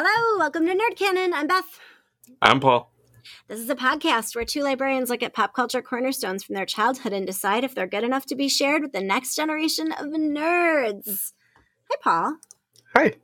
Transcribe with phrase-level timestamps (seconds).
[0.00, 1.34] Hello, welcome to Nerd Canon.
[1.34, 1.80] I'm Beth.
[2.40, 2.92] I'm Paul.
[3.48, 7.12] This is a podcast where two librarians look at pop culture cornerstones from their childhood
[7.12, 11.32] and decide if they're good enough to be shared with the next generation of nerds.
[11.90, 12.36] Hi, Paul.
[12.94, 13.14] Hi.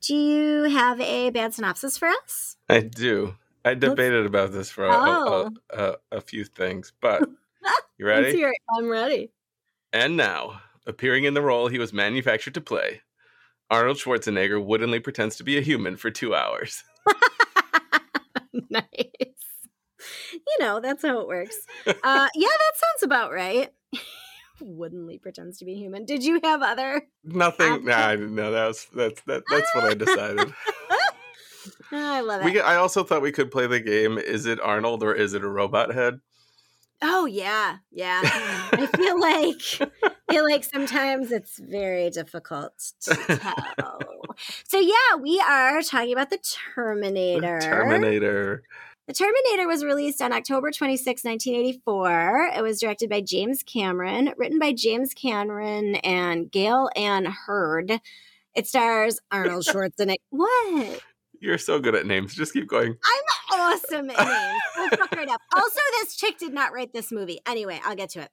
[0.00, 2.56] Do you have a bad synopsis for us?
[2.66, 3.36] I do.
[3.62, 5.50] I debated about this for a, Oh.
[5.70, 7.20] a, a, a few things, but
[7.98, 8.42] you Let's ready?
[8.74, 9.32] I'm ready.
[9.92, 13.02] And now, appearing in the role he was manufactured to play,
[13.70, 16.84] Arnold Schwarzenegger woodenly pretends to be a human for two hours.
[18.70, 18.84] nice.
[20.32, 21.56] You know, that's how it works.
[21.86, 21.92] Uh,
[22.34, 23.70] yeah, that sounds about right.
[24.60, 26.04] Woodenly pretends to be human.
[26.06, 27.02] Did you have other?
[27.24, 27.84] Nothing.
[27.84, 28.16] Nah, I.
[28.16, 30.50] That was that's that, that's what I decided.
[30.90, 31.12] Oh,
[31.92, 32.44] I love it.
[32.46, 32.60] we.
[32.60, 34.16] I also thought we could play the game.
[34.16, 36.20] Is it Arnold or is it a robot head?
[37.02, 38.20] Oh yeah, yeah.
[38.24, 39.20] I feel
[39.90, 39.92] like
[40.30, 42.72] feel like sometimes it's very difficult
[43.02, 44.00] to tell.
[44.66, 46.38] so yeah, we are talking about the
[46.74, 47.60] Terminator.
[47.60, 48.62] Terminator.
[49.06, 52.50] The Terminator was released on October 26, 1984.
[52.56, 58.00] It was directed by James Cameron, written by James Cameron and Gale Anne Hurd.
[58.54, 60.16] It stars Arnold Schwarzenegger.
[60.30, 61.00] what?
[61.40, 62.34] You're so good at names.
[62.34, 62.94] Just keep going.
[63.52, 64.62] I'm awesome at names.
[64.76, 65.40] We'll fuck right up.
[65.54, 67.40] Also, this chick did not write this movie.
[67.46, 68.30] Anyway, I'll get to it.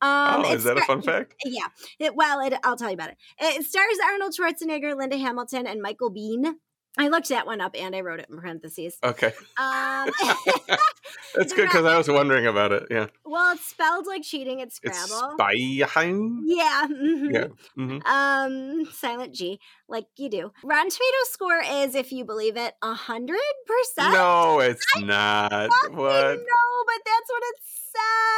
[0.00, 1.34] Um, oh, is that a star- fun fact?
[1.44, 1.66] Yeah.
[1.98, 3.16] It, well, it, I'll tell you about it.
[3.38, 6.54] It stars Arnold Schwarzenegger, Linda Hamilton, and Michael Biehn.
[6.98, 8.98] I looked that one up and I wrote it in parentheses.
[9.02, 10.10] Okay, Um,
[11.34, 12.84] that's good because I was wondering about it.
[12.90, 14.60] Yeah, well, it's spelled like cheating.
[14.60, 15.36] It's it's Scrabble.
[15.38, 16.40] Spyheim.
[16.44, 16.86] yeah.
[16.90, 17.32] mhm.
[17.32, 17.46] Yeah.
[17.74, 20.52] hmm Um, silent G, like you do.
[20.62, 24.12] Rotten Tomato score is, if you believe it, a hundred percent.
[24.12, 25.70] No, it's not.
[25.92, 25.92] What?
[25.92, 28.31] No, but that's what it says.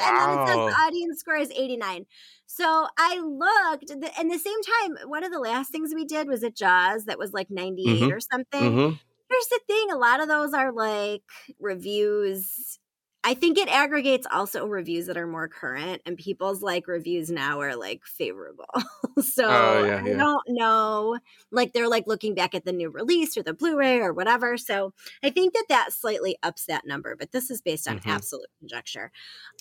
[0.00, 2.06] And then it says audience score is 89.
[2.46, 6.42] So I looked, and the same time, one of the last things we did was
[6.44, 8.10] at Jaws that was like 98 Mhm.
[8.10, 8.78] or something.
[8.78, 8.98] hmm
[9.30, 11.22] Here's the thing a lot of those are like
[11.60, 12.78] reviews.
[13.24, 17.60] I think it aggregates also reviews that are more current, and people's like reviews now
[17.60, 18.66] are like favorable.
[19.20, 20.24] so Oh, yeah, I yeah.
[20.24, 21.18] don't know.
[21.50, 24.56] Like they're like looking back at the new release or the Blu ray or whatever.
[24.56, 28.08] So I think that that slightly ups that number, but this is based on Mhm.
[28.08, 29.10] absolute conjecture.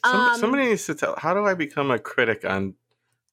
[0.04, 1.16] Some, Um, somebody needs to tell.
[1.18, 2.76] How do I become a critic on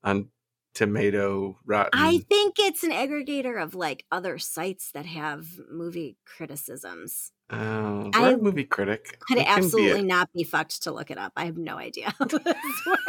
[0.05, 0.31] on
[0.75, 1.93] tomato rotten?
[1.93, 7.33] I think it's an aggregator of like other sites that have movie criticisms.
[7.51, 9.19] I we're a movie critic.
[9.21, 11.33] Could We it can be absolutely a- not be fucked to look it up?
[11.37, 12.15] I have no idea.
[12.19, 13.01] how this works.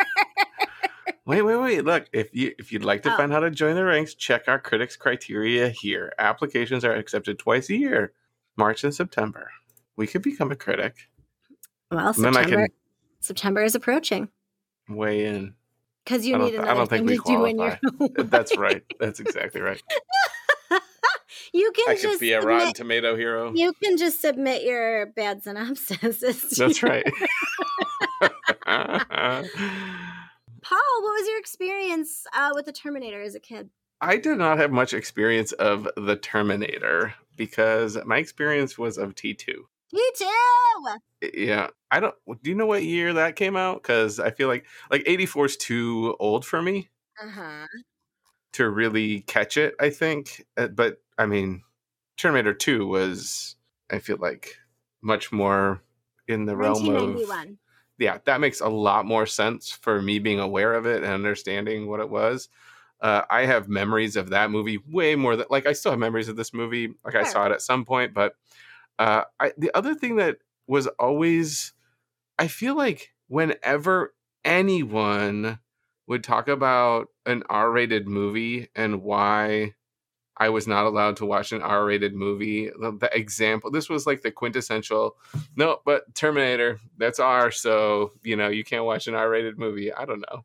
[1.28, 1.84] Wait, wait, wait!
[1.86, 3.18] Look, if you if you'd like to Oh.
[3.18, 6.14] find how to join the ranks, check our critics criteria here.
[6.20, 8.14] Applications are accepted twice a year,
[8.58, 9.50] March and September.
[9.96, 11.10] We could become a critic.
[11.90, 12.68] well, And then I September,
[13.22, 14.30] September is approaching
[14.88, 15.56] weigh in.
[16.04, 17.80] because you I need th- I don't think we to do in your.
[18.26, 18.84] That's right.
[19.00, 19.82] That's exactly right.
[21.56, 23.52] You can I just could be a submit- Rotten Tomato hero.
[23.56, 26.20] You can just submit your bad synopsis.
[26.58, 27.06] That's right.
[28.68, 29.44] Paul,
[31.02, 33.70] what was your experience uh, with the Terminator as a kid?
[34.02, 39.48] I did not have much experience of the Terminator because my experience was of T2.
[39.94, 41.30] You too.
[41.34, 42.16] Yeah, I don't.
[42.44, 43.82] Do you know what year that came out?
[43.82, 46.90] Because I feel like like '84 is too old for me
[47.24, 47.68] Uh huh.
[48.54, 49.76] to really catch it.
[49.80, 51.64] I think, Uh, but I mean,
[52.18, 53.56] Terminator 2 was
[53.90, 54.58] I feel like
[55.02, 55.82] much more
[56.28, 57.22] in the realm of
[57.98, 61.88] yeah, that makes a lot more sense for me being aware of it and understanding
[61.88, 62.50] what it was.
[63.02, 66.28] Uh, I have memories of that movie way more than like I still have memories
[66.28, 66.94] of this movie.
[67.04, 68.36] Like I saw it at some point, but
[69.00, 70.38] uh, I, the other thing that
[70.68, 71.74] was always,
[72.40, 75.60] I feel like whenever anyone
[76.08, 79.76] would talk about an R-rated movie and why
[80.38, 84.22] I was not allowed to watch an R-rated movie, the, the example this was like
[84.22, 85.16] the quintessential.
[85.56, 89.94] No, but Terminator, that's R, so you know you can't watch an R-rated movie.
[89.94, 90.44] I don't know.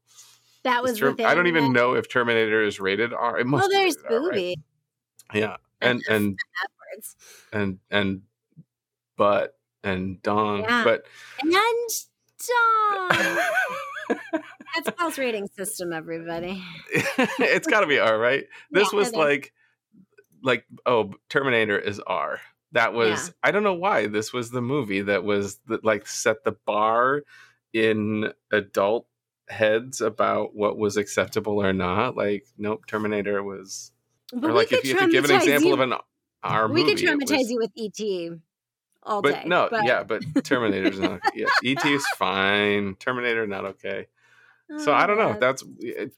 [0.62, 1.26] That was Is Ter- the thing.
[1.26, 3.38] I don't even that- know if Terminator is rated R.
[3.40, 3.62] It must.
[3.62, 4.30] Well, there's rated R, right?
[4.30, 4.56] booby.
[5.34, 6.38] Yeah, and and
[7.52, 8.22] and and
[9.16, 10.84] but, and dong, Yeah.
[10.84, 11.04] but
[11.42, 11.52] And
[13.10, 13.38] Dawn.
[14.74, 16.62] That's Paul's rating system, everybody.
[16.94, 18.46] it's got to be R, right?
[18.70, 19.52] This Yeah, was like,
[20.42, 22.40] like oh, Terminator is R.
[22.72, 26.44] That was I don't know why this was the movie that was the, like set
[26.44, 27.22] the bar
[27.72, 29.06] in adult
[29.48, 32.16] heads about what was acceptable or not.
[32.16, 33.92] Like, nope, Terminator was.
[34.32, 35.74] But or like if you had to give an example you.
[35.74, 35.94] of an
[36.42, 38.40] R we movie, could traumatize was- you with ET
[39.02, 39.42] all but day.
[39.46, 39.84] no, but...
[39.84, 41.20] yeah, but Terminator's not.
[41.34, 42.94] Yeah, ET is fine.
[42.96, 44.06] Terminator not okay.
[44.78, 45.34] So I don't know.
[45.34, 45.64] Oh, That's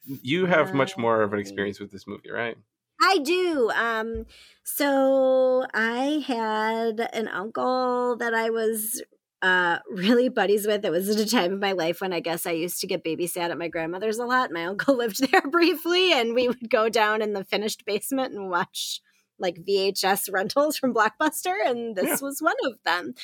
[0.04, 2.58] you have much more of an experience with this movie, right?
[3.02, 3.70] I do.
[3.74, 4.26] Um,
[4.64, 9.02] so I had an uncle that I was
[9.42, 10.84] uh really buddies with.
[10.84, 13.04] It was at a time of my life when I guess I used to get
[13.04, 14.52] babysat at my grandmother's a lot.
[14.52, 18.50] My uncle lived there briefly, and we would go down in the finished basement and
[18.50, 19.00] watch
[19.38, 22.26] like VHS rentals from Blockbuster, and this Yeah.
[22.26, 23.14] was one of them.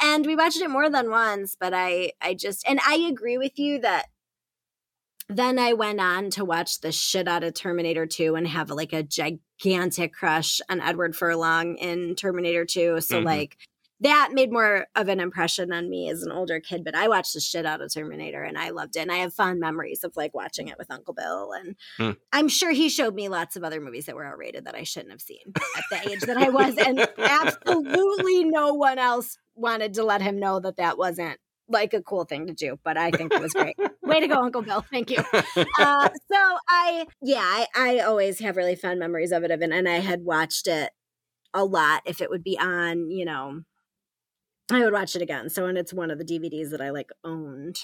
[0.00, 3.58] And we watched it more than once, but I I just and I agree with
[3.58, 4.06] you that
[5.28, 8.92] then I went on to watch the shit out of Terminator 2 and have like
[8.92, 13.00] a gigantic crush on Edward Furlong in Terminator 2.
[13.00, 13.24] So Mhm.
[13.24, 13.56] like
[14.00, 17.32] that made more of an impression on me as an older kid, but I watched
[17.32, 19.00] the shit out of Terminator and I loved it.
[19.00, 21.52] And I have fond memories of like watching it with Uncle Bill.
[21.52, 22.10] And Hmm.
[22.32, 24.82] I'm sure he showed me lots of other movies that were R rated that I
[24.82, 26.76] shouldn't have seen at the age that I was.
[26.76, 31.38] And absolutely no one else wanted to let him know that that wasn't
[31.68, 32.78] like a cool thing to do.
[32.84, 33.76] But I think it was great.
[34.02, 34.84] Way to go, Uncle Bill.
[34.90, 35.22] Thank you.
[35.78, 39.50] Uh, so I, yeah, I, I always have really fond memories of it.
[39.50, 40.90] Of it, and I had watched it
[41.52, 42.02] a lot.
[42.04, 43.62] If it would be on, you know,
[44.70, 45.50] I would watch it again.
[45.50, 47.78] So, and it's one of the DVDs that I like owned.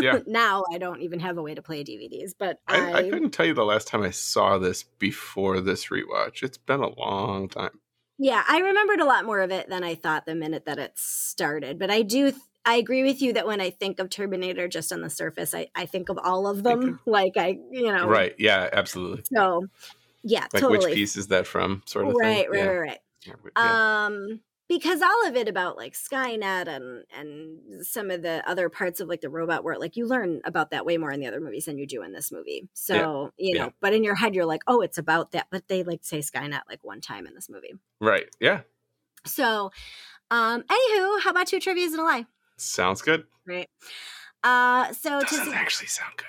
[0.00, 0.18] Yeah.
[0.26, 3.30] now I don't even have a way to play DVDs, but I, I, I couldn't
[3.30, 6.42] tell you the last time I saw this before this rewatch.
[6.42, 7.78] It's been a long time.
[8.18, 10.92] yeah, I remembered a lot more of it than I thought the minute that it
[10.96, 11.78] started.
[11.78, 12.32] But I do.
[12.32, 15.54] Th- I agree with you that when I think of Terminator just on the surface,
[15.54, 17.00] I, I think of all of them.
[17.06, 18.34] Like I, you know, Right.
[18.38, 19.24] Yeah, absolutely.
[19.32, 19.66] So,
[20.22, 20.78] yeah, Like totally.
[20.78, 21.82] which piece is that from?
[21.86, 22.50] Sort of right, thing.
[22.50, 22.66] right, yeah.
[22.66, 22.98] right, right.
[23.26, 24.06] Yeah, yeah.
[24.06, 29.00] Um, because all of it about like Skynet and and some of the other parts
[29.00, 31.40] of like the robot world, like you learn about that way more in the other
[31.40, 32.68] movies than you do in this movie.
[32.72, 35.48] So you know, but in your head you're like, oh, it's about that.
[35.50, 37.74] But they like say Skynet like one time in this movie.
[38.00, 38.28] right.
[38.38, 38.60] Yeah.
[39.26, 39.72] So,
[40.30, 42.26] um, anywho, how about two trivia's and a lie?
[42.60, 43.24] Sounds good.
[43.46, 43.68] Right.
[44.42, 46.26] Uh, so to Doesn't see- actually sound good.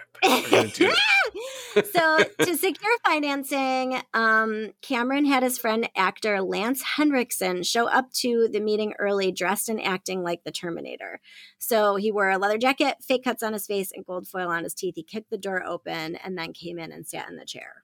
[0.74, 0.94] Do
[1.94, 8.50] so to secure financing, um, Cameron had his friend actor Lance Henriksen show up to
[8.52, 11.22] the meeting early, dressed and acting like the Terminator.
[11.58, 14.64] So he wore a leather jacket, fake cuts on his face, and gold foil on
[14.64, 14.96] his teeth.
[14.96, 17.84] He kicked the door open and then came in and sat in the chair.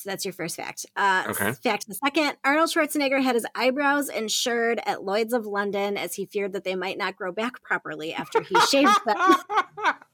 [0.00, 0.86] So that's your first fact.
[0.96, 1.52] Uh, Okay.
[1.52, 6.24] Fact the second Arnold Schwarzenegger had his eyebrows insured at Lloyd's of London as he
[6.24, 9.16] feared that they might not grow back properly after he shaved them.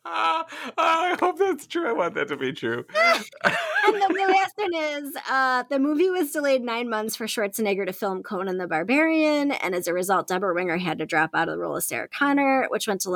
[0.05, 1.89] I hope that's true.
[1.89, 2.85] I want that to be true.
[2.97, 7.93] and the, last one is uh, the movie was delayed nine months for Schwarzenegger to
[7.93, 11.55] film Conan the Barbarian, and as a result, Debra Winger had to drop out of
[11.55, 13.11] the role of Sarah Connor, which went to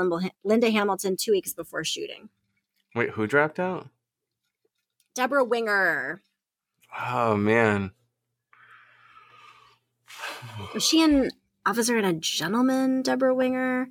[0.44, 2.28] Linda Hamilton two weeks before shooting.
[2.94, 3.88] Wait, who dropped out?
[5.14, 6.23] Debra Winger
[6.98, 7.92] Oh man.
[10.75, 11.31] was she an
[11.66, 13.02] officer and a gentleman?
[13.02, 13.88] Debra Winger.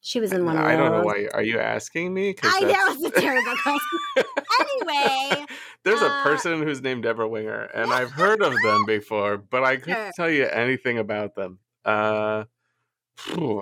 [0.00, 0.56] She was in one.
[0.56, 1.28] Of I don't know why.
[1.32, 2.34] Are you asking me?
[2.42, 4.24] I know that's- it's a terrible question.
[4.60, 5.46] anyway,
[5.82, 9.64] There's a uh, person who's named Debra Winger, and I've heard of them before, but
[9.64, 10.10] I couldn't Sure.
[10.16, 11.58] tell you anything about them.
[11.84, 12.44] Uh,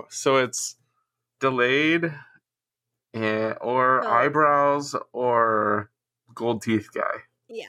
[0.09, 0.75] so it's
[1.39, 2.13] delayed,
[3.13, 5.91] and, or So- eyebrows, or
[6.35, 7.21] gold teeth guy.
[7.53, 7.65] Yeah.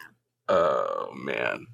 [0.49, 1.67] Oh man.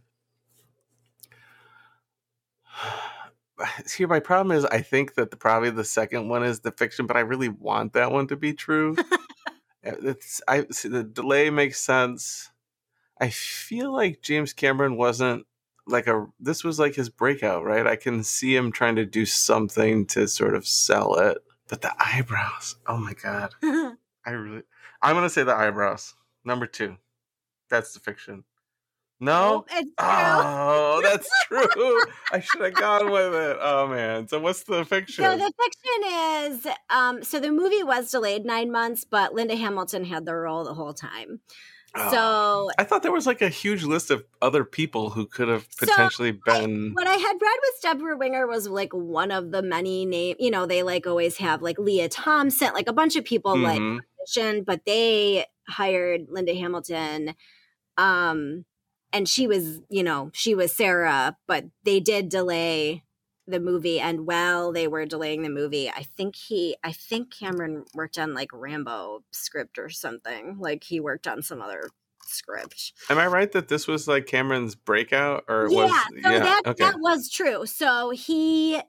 [3.84, 7.06] See, my problem is I think that the, probably the second one is the fiction,
[7.06, 8.96] but I really want that one to be true.
[8.98, 9.04] Uh,
[9.82, 12.50] it's I see the delay makes sense.
[13.20, 15.46] I feel like James Cameron wasn't
[15.86, 17.86] like a this was like his breakout, right?
[17.86, 21.38] I can see him trying to do something to sort of sell it.
[21.68, 23.54] But the eyebrows, oh my god.
[23.62, 24.62] I really
[25.02, 26.14] I'm gonna say the eyebrows.
[26.44, 26.96] Number two.
[27.70, 28.44] That's the fiction.
[29.22, 29.50] No?
[29.50, 30.08] Nope, it's true.
[30.08, 32.00] Oh, that's true.
[32.32, 33.56] I should have gone with it.
[33.60, 34.26] Oh man.
[34.28, 35.24] So what's the fiction?
[35.24, 40.04] So the fiction is, um, so the movie was delayed nine months, but Linda Hamilton
[40.04, 41.40] had the role the whole time.
[41.94, 42.10] Oh.
[42.10, 45.66] So I thought there was like a huge list of other people who could have
[45.70, 46.92] So, potentially been.
[46.94, 50.36] what I had read with Debra Winger was like one of the many name.
[50.38, 53.80] You know, they like always have like Lea Thompson, like a bunch of people like
[53.80, 54.00] Mhm.
[54.26, 57.34] auditioned, but they hired Linda Hamilton.
[58.00, 58.64] Um,
[59.12, 63.04] and she was, you know, she was Sarah, but they did delay
[63.46, 64.00] the movie.
[64.00, 68.32] And while they were delaying the movie, I think he, I think Cameron worked on
[68.34, 70.56] like Rambo script or something.
[70.58, 71.90] Like he worked on some other
[72.24, 72.92] script.
[73.10, 75.90] Am I right that this was like Cameron's breakout, or yeah, was?
[76.22, 76.38] so yeah.
[76.38, 76.84] that okay.
[76.84, 77.66] that was true.
[77.66, 78.80] So he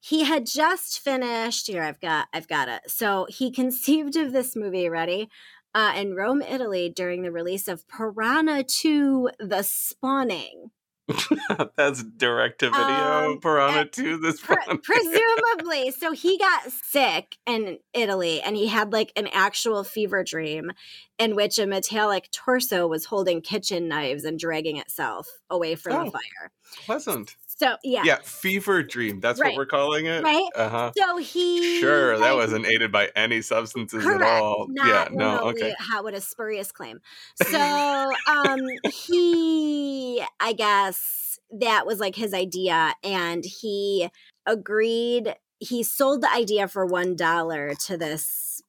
[0.00, 2.82] he had just finished here I've got I've got it.
[2.88, 5.28] So he conceived of this movie, ready?
[5.74, 10.70] Uh, in Rome, Italy, during the release of Piranha 2 The Spawning.
[11.76, 14.78] That's direct to video Um, Piranha uh, 2 this Pre- one.
[14.78, 15.90] presumably.
[15.90, 20.70] So he got sick in Italy and he had like an actual fever dream
[21.18, 26.04] in which a metallic torso was holding kitchen knives and dragging itself away from Oh.
[26.04, 26.50] the fire.
[26.84, 27.36] Pleasant.
[27.58, 28.02] So, yeah.
[28.04, 29.18] Yeah, fever dream.
[29.20, 29.48] That's Right.
[29.48, 30.22] what we're calling it.
[30.22, 30.48] Right?
[30.54, 30.92] Uh-huh.
[30.96, 31.80] So he.
[31.80, 34.22] Sure, that wasn't aided by any substances Correct.
[34.22, 34.68] at all.
[34.72, 35.74] Yeah, no, okay.
[35.78, 37.00] How what a spurious claim.
[37.42, 37.58] So
[38.28, 38.60] um
[38.92, 44.08] he I guess that was like his idea and he
[44.46, 48.62] agreed he sold the idea for one dollar to this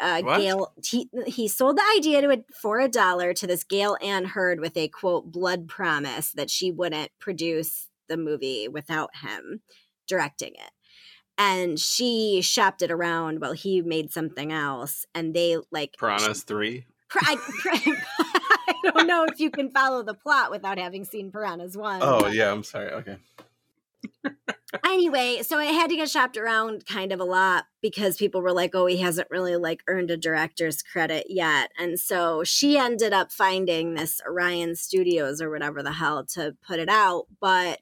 [0.00, 3.96] uh, Gail he, he sold the idea to it for a dollar to this Gale
[4.02, 9.60] Anne Hurd with a quote blood promise that she wouldn't produce the movie without him
[10.06, 10.70] directing it
[11.38, 16.84] and she shopped it around while he made something else and they like Piranhas 3.
[17.08, 17.36] Pr- I,
[18.68, 22.20] I don't know if you can follow the plot without having seen piranhas one Oh,
[22.22, 22.90] but yeah, I'm sorry.
[22.90, 23.16] Okay.
[24.84, 28.52] anyway so it had to get shopped around kind of a lot because people were
[28.52, 33.12] like oh he hasn't really like earned a director's credit yet and so she ended
[33.12, 37.80] up finding this orion studios or whatever the hell to put it out but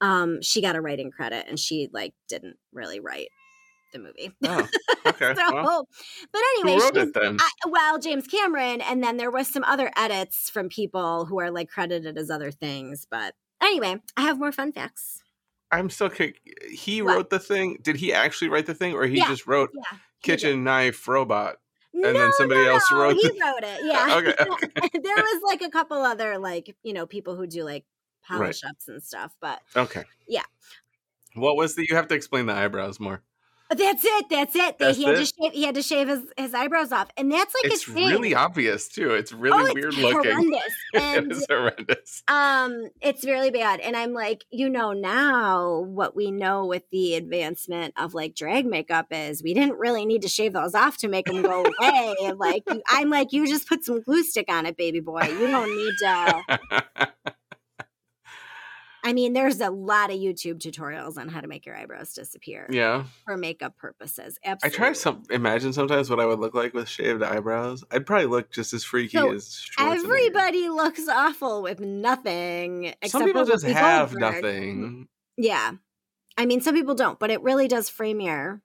[0.00, 3.28] um she got a writing credit and she like didn't really write
[3.92, 4.68] the movie Oh,
[5.06, 5.34] okay.
[5.36, 5.88] so, well,
[6.32, 7.36] but anyway, wrote it then?
[7.40, 11.50] I, well, James Cameron, and then there was some other edits from people who are
[11.50, 13.06] like credited as other things.
[13.10, 15.22] But anyway, I have more fun facts.
[15.70, 16.40] I'm still kick.
[16.70, 17.16] He What?
[17.16, 17.78] wrote the thing.
[17.82, 19.28] Did he actually write the thing, or he Yeah.
[19.28, 21.56] just wrote Yeah, kitchen knife robot?
[21.92, 23.80] and then somebody no, else no, wrote He wrote it.
[23.84, 24.16] Yeah.
[24.18, 25.00] Okay, okay.
[25.02, 27.84] there was like a couple other like you know people who do like
[28.30, 28.38] Right.
[28.38, 30.04] polish ups and stuff, but Okay.
[30.28, 30.42] Yeah.
[31.34, 31.86] What was the?
[31.88, 33.22] You have to explain the eyebrows more.
[33.68, 34.26] that's it.
[34.30, 34.78] That's it.
[34.78, 35.18] That's he had it?
[35.18, 35.52] to shave.
[35.52, 39.10] He had to shave his, his eyebrows off, and that's like it's really obvious too.
[39.10, 40.32] It's oh, really it's weird looking.
[40.32, 40.74] horrendous.
[40.94, 42.22] And it is horrendous.
[42.28, 47.14] um it's really bad and i'm like you know now what we know with the
[47.14, 51.08] advancement of like drag makeup is we didn't really need to shave those off to
[51.08, 54.76] make them go away like i'm like you just put some glue stick on it
[54.76, 57.34] baby boy you don't need to
[59.06, 62.66] i mean there's a lot of youtube tutorials on how to make your eyebrows disappear
[62.70, 66.74] yeah, for makeup purposes I try to some imagine sometimes what I would look like
[66.74, 67.84] with shaved eyebrows.
[67.90, 73.24] I'd probably look just as freaky So, as everybody looks awful with nothing except Some
[73.24, 74.42] people just have Goldberg.
[74.42, 75.08] nothing.
[75.36, 75.72] Yeah.
[76.36, 78.60] I mean, some people don't, but it really does frame your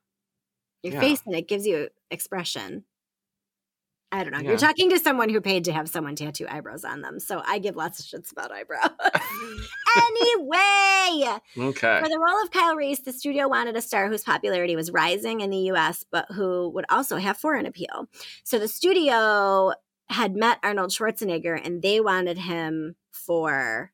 [0.84, 1.00] your Yeah.
[1.00, 2.84] face and it gives you expression.
[4.14, 4.40] I don't know.
[4.40, 4.50] Yeah.
[4.50, 7.20] You're talking to someone who paid to have someone tattoo eyebrows on them.
[7.20, 8.90] So I give lots of shits about eyebrows.
[9.98, 12.00] anyway, Okay.
[12.02, 15.42] for the role of Kyle Reese, the studio wanted a star whose popularity was rising
[15.42, 18.08] in the US, but who would also have foreign appeal.
[18.44, 19.74] So the studio
[20.10, 23.92] had met Arnold Schwarzenegger and they wanted him for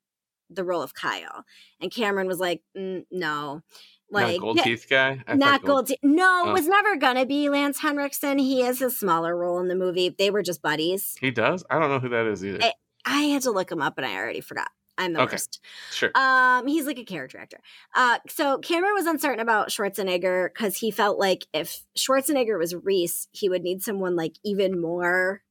[0.50, 1.44] the role of Kyle.
[1.82, 3.62] And Cameron was like, "Mm, no.
[4.10, 5.24] Like, not gold yeah, teeth guy.
[5.28, 5.88] I not gold.
[5.88, 6.50] te- no, Oh.
[6.50, 8.38] it was never gonna be Lance Henriksen.
[8.40, 10.10] He has a smaller role in the movie.
[10.18, 11.16] They were just buddies.
[11.20, 11.66] He does.
[11.70, 12.60] I don't know who that is either.
[12.64, 12.72] Eh,
[13.06, 14.70] I had to look him up, and I already forgot.
[14.98, 15.34] I'm the Okay.
[15.34, 15.60] worst.
[15.92, 16.12] sure.
[16.16, 17.60] Um, he's like a character actor.
[17.94, 23.28] Uh, so Cameron was uncertain about Schwarzenegger because he felt like if Schwarzenegger was Reese,
[23.32, 25.44] he would need someone like even more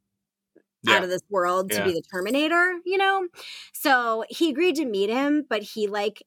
[0.89, 3.27] out of this world to be the Terminator, you know?
[3.73, 6.23] So he agreed to meet him, but he like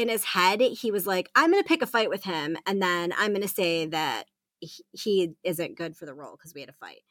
[0.00, 3.12] in his head, he was like, I'm gonna pick a fight with him, and then
[3.16, 4.24] I'm gonna say that
[4.60, 7.02] he, he isn't good for the role because we had a fight.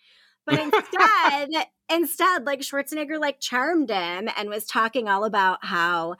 [0.45, 1.49] But instead,
[1.91, 6.15] instead, like Schwarzenegger like charmed him and was talking all about how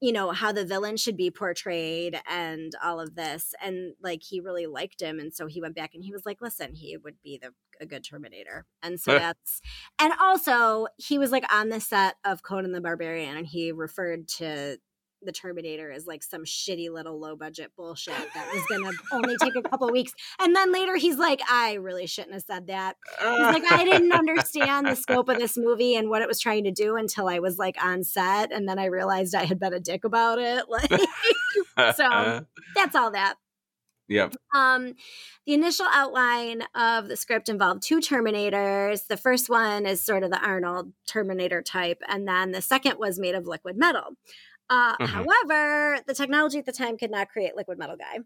[0.00, 4.38] you know how the villain should be portrayed and all of this and like he
[4.38, 7.14] really liked him and so he went back and he was like listen he would
[7.22, 9.62] be the a good terminator and so that's
[9.98, 14.28] and also he was like on the set of conan the barbarian and he referred
[14.28, 14.76] to
[15.24, 19.56] the terminator as like some shitty little low budget bullshit that was gonna only take
[19.56, 23.28] a couple weeks and then later he's like i really shouldn't have said that He's
[23.28, 26.70] like, I didn't understand the scope of this movie and what it was trying to
[26.70, 29.80] do until I was like on set, and then I realized I had been a
[29.80, 30.64] dick about it.
[30.68, 30.90] Like,
[31.96, 33.34] so- that's all that.
[34.08, 34.34] yep.
[34.54, 34.94] Um,
[35.46, 39.06] the initial outline of the script involved two Terminators.
[39.06, 43.18] The first one is sort of the Arnold Terminator type, and then the second was
[43.18, 44.16] made of liquid metal.
[44.70, 45.06] Uh, Mhm.
[45.08, 48.20] However, the technology at the time could not create liquid metal guy.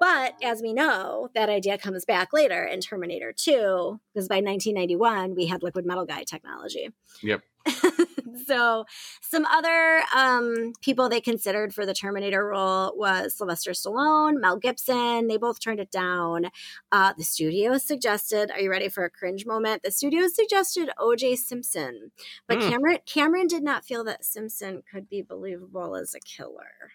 [0.00, 5.34] But as we know, that idea comes back later in Terminator 2, because by 1991,
[5.34, 6.90] we had liquid metal guy technology.
[7.22, 7.42] Yep.
[8.46, 8.84] so
[9.20, 15.28] some other um, people they considered for the Terminator role was Sylvester Stallone, Mel Gibson.
[15.28, 16.50] They both turned it down.
[16.92, 19.82] Uh, the studio suggested, are you ready for a cringe moment?
[19.82, 22.12] The studio suggested OJ Simpson,
[22.46, 22.68] but Hmm.
[22.68, 26.92] Cameron Cameron did not feel that Simpson could be believable as a killer.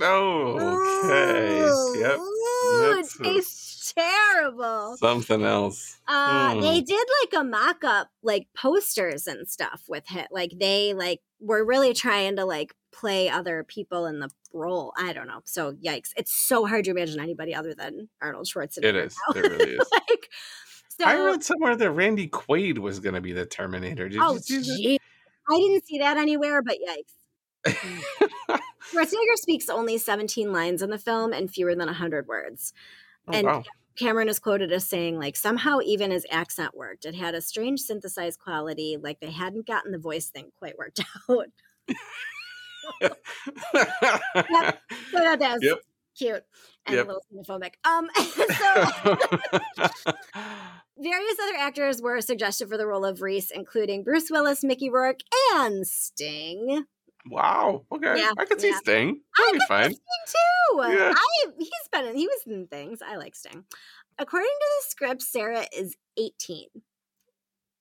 [0.00, 2.00] Oh, okay.
[2.00, 2.18] Yep.
[2.18, 4.96] Ooh, it a- tastes terrible.
[4.98, 6.00] Something else.
[6.08, 6.84] Uh, they Hmm.
[6.84, 10.28] did like a mock up, like posters and stuff with it.
[10.30, 14.92] Like they like were really trying to like play other people in the role.
[14.96, 15.40] I don't know.
[15.44, 16.10] So yikes!
[16.16, 18.84] It's so hard to imagine anybody other than Arnold Schwarzenegger.
[18.84, 19.16] It is.
[19.34, 19.40] now.
[19.40, 19.90] It really is.
[19.92, 20.28] like,
[20.88, 24.08] so I read somewhere that Randy Quaid was going to be the Terminator.
[24.08, 25.52] Did oh you see that?
[25.54, 27.12] I didn't see that anywhere, but yikes.
[28.92, 32.72] Schwarzenegger speaks only 17 lines in the film and fewer than 100 words.
[33.28, 33.62] Oh, And wow.
[33.96, 37.04] Cameron is quoted as saying, like, somehow even his accent worked.
[37.04, 41.00] It had a strange synthesized quality, like they hadn't gotten the voice thing quite worked
[41.30, 41.46] out.
[43.02, 43.08] So
[44.34, 44.78] that
[45.12, 45.78] that was Yep.
[46.16, 46.44] cute
[46.86, 47.04] and Yep.
[47.04, 47.74] a little xenophobic.
[47.84, 49.16] Um, so
[50.98, 55.20] various other actors were suggested for the role of Reese, including Bruce Willis, Mickey Rourke,
[55.54, 56.86] and Sting.
[57.26, 57.84] Wow.
[57.92, 58.18] Okay.
[58.18, 58.78] Yeah, I could see yeah.
[58.78, 59.20] Sting.
[59.38, 59.90] I That'd be could fine.
[59.94, 60.96] Sting too.
[60.98, 61.12] Yeah.
[61.16, 63.00] I he's been in, he was in things.
[63.06, 63.64] I like Sting.
[64.18, 66.66] According to the script, Sarah is 18.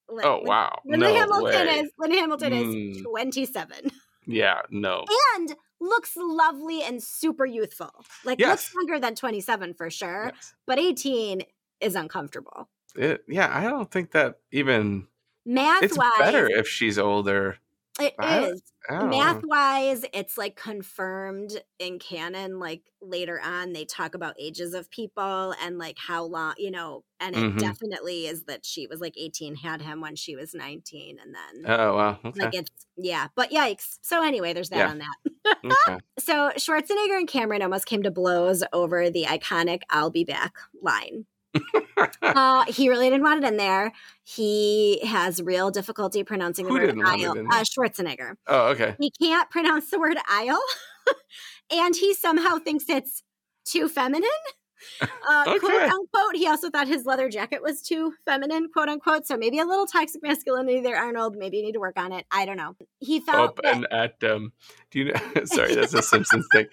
[0.10, 0.80] Lin- Oh wow.
[0.86, 1.80] Lynn no Hamilton way.
[1.80, 3.04] is Lynn Hamilton is Mm.
[3.04, 3.92] 27
[4.28, 4.62] Yeah.
[4.70, 5.06] No.
[5.36, 7.92] and looks lovely and super youthful.
[8.26, 8.50] Like Yes.
[8.50, 10.54] looks younger than 27 for sure, Yes.
[10.68, 11.42] but 18
[11.80, 12.70] is uncomfortable.
[12.96, 13.50] It, yeah.
[13.58, 15.08] I don't think that even.
[15.46, 17.58] Math It's wise, better if she's older.
[18.00, 18.62] It I- is.
[18.90, 22.60] I Math wise, it's like confirmed in canon.
[22.60, 27.04] Like later on, they talk about ages of people and like how long, you know,
[27.20, 27.58] and it Mhm.
[27.58, 31.66] definitely is that she was like 18, had him when she was 19, and then
[31.66, 32.20] Oh wow.
[32.26, 32.34] Okay.
[32.40, 33.98] like it's, yeah, but yikes.
[34.02, 34.88] So, anyway, there's that Yeah.
[34.88, 35.58] on that.
[35.64, 35.98] okay.
[36.20, 41.26] So, Schwarzenegger and Cameron almost came to blows over the iconic I'll be back line.
[42.24, 43.92] Uh, he really didn't want it in there.
[44.24, 47.38] He has real difficulty pronouncing the Who word aisle.
[47.52, 48.36] Uh, Schwarzenegger.
[48.48, 48.96] oh okay.
[49.00, 50.62] He can't pronounce the word aisle,
[51.72, 53.24] and he somehow thinks it's
[53.66, 54.30] too feminine.
[55.02, 56.36] Uh, Quote unquote.
[56.36, 59.28] He also thought his leather jacket was too feminine, quote unquote.
[59.28, 61.36] So maybe a little toxic masculinity there, Arnold.
[61.38, 62.26] Maybe you need to work on it.
[62.32, 62.76] I don't know.
[62.98, 64.54] He felt Up that- and at um.
[64.90, 65.44] Do you know?
[65.46, 66.66] Sorry, that's a Simpsons thing.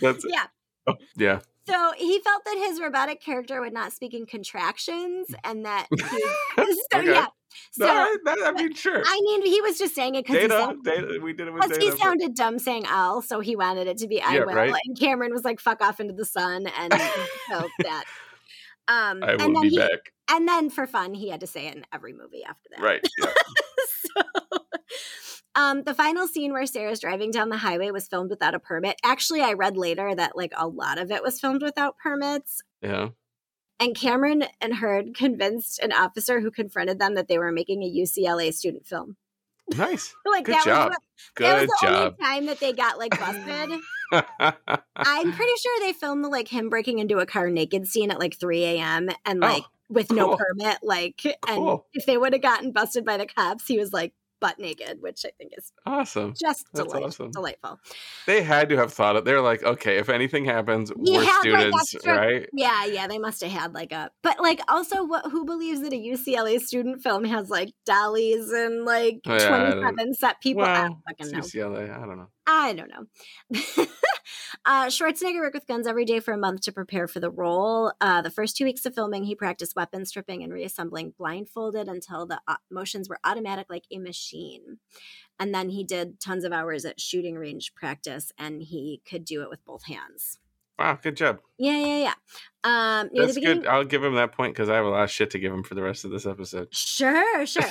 [0.00, 0.46] That's yeah.
[0.86, 1.40] oh, yeah.
[1.68, 5.96] So he felt that his robotic character would not speak in contractions, and that he,
[6.56, 7.12] so Okay.
[7.12, 7.26] yeah.
[7.72, 9.02] So no, I, that, I mean, sure.
[9.04, 11.20] I mean, he was just saying it because he, data, data.
[11.22, 11.90] We did it with 'cause he data.
[11.92, 14.74] but- sounded dumb saying "I'll," so he wanted it to be "I Yeah, will." right.
[14.86, 16.92] And Cameron was like, "Fuck off into the sun," and
[17.50, 18.04] so that.
[18.88, 20.12] Um, I and will then be he, back.
[20.30, 22.80] and then for fun, he had to say it in every movie after that.
[22.82, 23.06] Right.
[23.18, 23.32] Yeah.
[24.16, 24.22] so,
[25.54, 28.98] um, the final scene where Sarah's driving down the highway was filmed without a permit.
[29.04, 32.62] Actually, I read later that like a lot of it was filmed without permits.
[32.80, 33.10] Yeah.
[33.80, 37.90] And Cameron and Hurd convinced an officer who confronted them that they were making a
[37.90, 39.16] UCLA student film.
[39.76, 40.14] Nice.
[40.26, 40.88] Like Good that job.
[40.88, 40.96] was
[41.36, 41.94] what, that was the job.
[41.94, 43.80] only time that they got like busted.
[44.12, 48.38] I'm pretty sure they filmed like him breaking into a car naked scene at like
[48.40, 49.10] 3 a.m.
[49.26, 50.78] and Oh, like with no permit.
[50.82, 54.58] Like, and if they would have gotten busted by the cops, he was like butt
[54.58, 56.34] naked, which I think is awesome.
[56.38, 57.30] just That's delight- awesome.
[57.30, 57.78] delightful.
[58.26, 59.24] They had to have thought it.
[59.24, 62.48] They're like, okay, if anything happens, You we're have, like, students, extra- right?
[62.52, 65.92] Yeah, yeah, they must have had like a, but like also, what who believes that
[65.92, 70.62] a UCLA student film has like dollies and like Oh, yeah, 27 set people?
[70.64, 71.38] I don't fucking know.
[71.38, 71.90] UCLA.
[71.90, 72.28] I don't know.
[72.46, 73.86] I don't know.
[74.64, 77.92] uh, Schwarzenegger worked with guns every day for a month to prepare for the role.
[78.00, 82.26] Uh, the first two weeks of filming, he practiced weapon stripping and reassembling blindfolded until
[82.26, 84.78] the uh, motions were automatic like a machine.
[85.38, 89.42] And then he did tons of hours at shooting range practice, and he could do
[89.42, 90.38] it with both hands.
[90.82, 91.38] Wow, good job.
[91.58, 92.14] Yeah, yeah, yeah.
[92.64, 93.68] Um, near That's the beginning, good.
[93.68, 95.62] I'll give him that point because I have a lot of shit to give him
[95.62, 96.74] for the rest of this episode.
[96.74, 97.62] Sure, sure.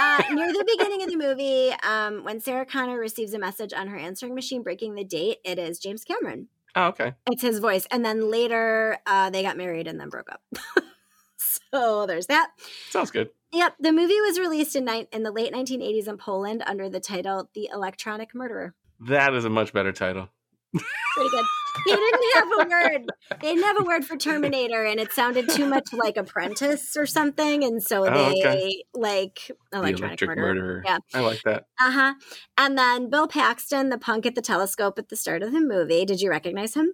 [0.00, 3.86] Uh, near the beginning of the movie, um, when Sarah Connor receives a message on
[3.86, 6.48] her answering machine breaking the date, it is James Cameron.
[6.74, 7.14] Oh, okay.
[7.30, 7.86] It's his voice.
[7.92, 10.42] And then later, uh, they got married and then broke up.
[11.36, 12.50] so there's that.
[12.90, 13.30] Sounds good.
[13.52, 16.98] Yep, the movie was released in, ni- in the late 1980s in Poland under the
[16.98, 18.74] title The Electronic Murderer.
[18.98, 20.28] That is a much better title.
[20.72, 21.44] Pretty good.
[21.86, 23.06] They didn't have a word.
[23.40, 27.06] They didn't have a word for Terminator, and it sounded too much like Apprentice or
[27.06, 27.62] something.
[27.64, 28.84] And so Oh, they okay.
[28.94, 30.54] like Electronic Electric Murderer.
[30.54, 30.82] Murderer.
[30.84, 30.98] Yeah.
[31.14, 31.64] I like that.
[31.80, 32.14] Uh huh.
[32.56, 36.04] And then Bill Paxton, the punk at the telescope at the start of the movie.
[36.04, 36.92] Did you recognize him?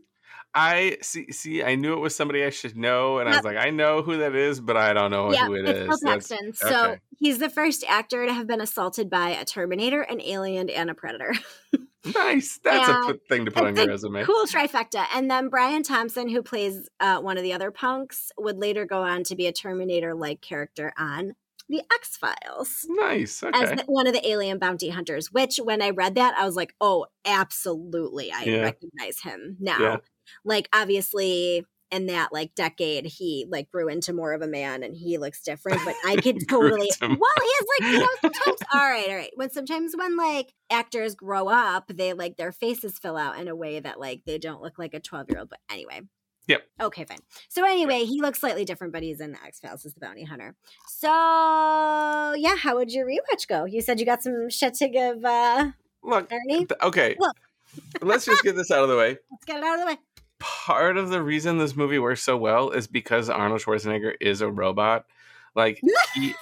[0.56, 1.32] I see.
[1.32, 4.02] See, I knew it was somebody I should know, and I was like, I know
[4.02, 5.86] who that is, but I don't know Yeah, who it it's is.
[5.88, 6.52] Bill That's- Paxton.
[6.52, 7.00] So okay.
[7.18, 10.94] he's the first actor to have been assaulted by a Terminator, an alien, and a
[10.94, 11.32] Predator.
[12.04, 12.58] nice.
[12.62, 13.02] That's a Yeah.
[13.06, 14.24] good thing to put on your resume.
[14.24, 15.06] Cool trifecta.
[15.14, 19.02] And then Brian Thompson, who plays uh, one of the other punks, would later go
[19.02, 21.34] on to be a Terminator-like character on
[21.68, 22.84] the X Files.
[22.88, 23.42] Nice.
[23.42, 26.56] As the, one of the alien bounty hunters, which when I read that, I was
[26.56, 28.30] like, oh, absolutely.
[28.30, 28.60] I Yeah.
[28.62, 29.78] recognize him now.
[29.80, 29.96] Yeah.
[30.44, 34.96] Like, obviously, in that like decade, he like grew into more of a man and
[34.96, 36.90] he looks different, but I could totally.
[37.00, 39.32] Well, he is like, you know, sometimes, all right, all right.
[39.36, 43.56] When sometimes when like actors grow up, they like their faces fill out in a
[43.56, 45.50] way that like they don't look like a 12 year old.
[45.50, 46.02] But anyway.
[46.46, 46.62] Yep.
[46.78, 47.20] Okay, fine.
[47.48, 50.24] So anyway, he looks slightly different, but he's in the X Files as the bounty
[50.24, 50.54] hunter.
[50.88, 51.06] So
[52.36, 53.64] yeah, how would your rewatch go?
[53.64, 55.70] You said you got some shit to give uh
[56.02, 56.30] Look.
[56.30, 56.66] Ernie.
[56.82, 57.16] Okay.
[57.18, 57.36] Look.
[58.02, 59.16] Let's just get this out of the way.
[59.30, 59.98] Let's get it out of the way.
[60.44, 64.50] Part of the reason this movie works so well is because Arnold Schwarzenegger is a
[64.50, 65.06] robot.
[65.54, 65.80] Like
[66.14, 66.34] he,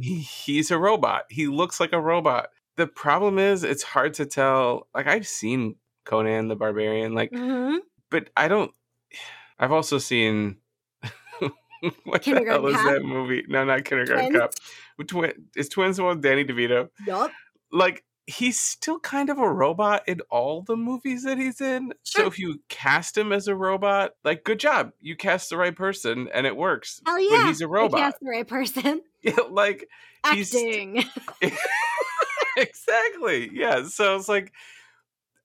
[0.00, 1.24] he he's a robot.
[1.28, 2.48] He looks like a robot.
[2.76, 4.88] The problem is it's hard to tell.
[4.94, 7.80] Like I've seen Conan the Barbarian, like, Mhm.
[8.10, 8.72] but I don't.
[9.58, 10.56] I've also seen.
[12.04, 12.84] what the hell is Cop?
[12.86, 13.44] that movie?
[13.48, 14.40] No, not Kindergarten Twins?
[14.40, 14.54] Cop.
[15.08, 16.88] Twin, is Twins the one with Danny DeVito?
[17.06, 17.30] Yup.
[17.70, 21.92] like he's still kind of a robot in all the movies that he's in.
[22.04, 24.92] So if you cast him as a robot, like good job.
[25.00, 27.00] You cast the right person and it works.
[27.04, 27.46] Hell But yeah.
[27.46, 27.98] he's a robot.
[27.98, 29.02] That's the right person.
[29.24, 29.88] Yeah, like
[30.32, 31.04] He's- Acting.
[32.56, 33.50] exactly.
[33.52, 33.84] Yeah.
[33.84, 34.52] So it's like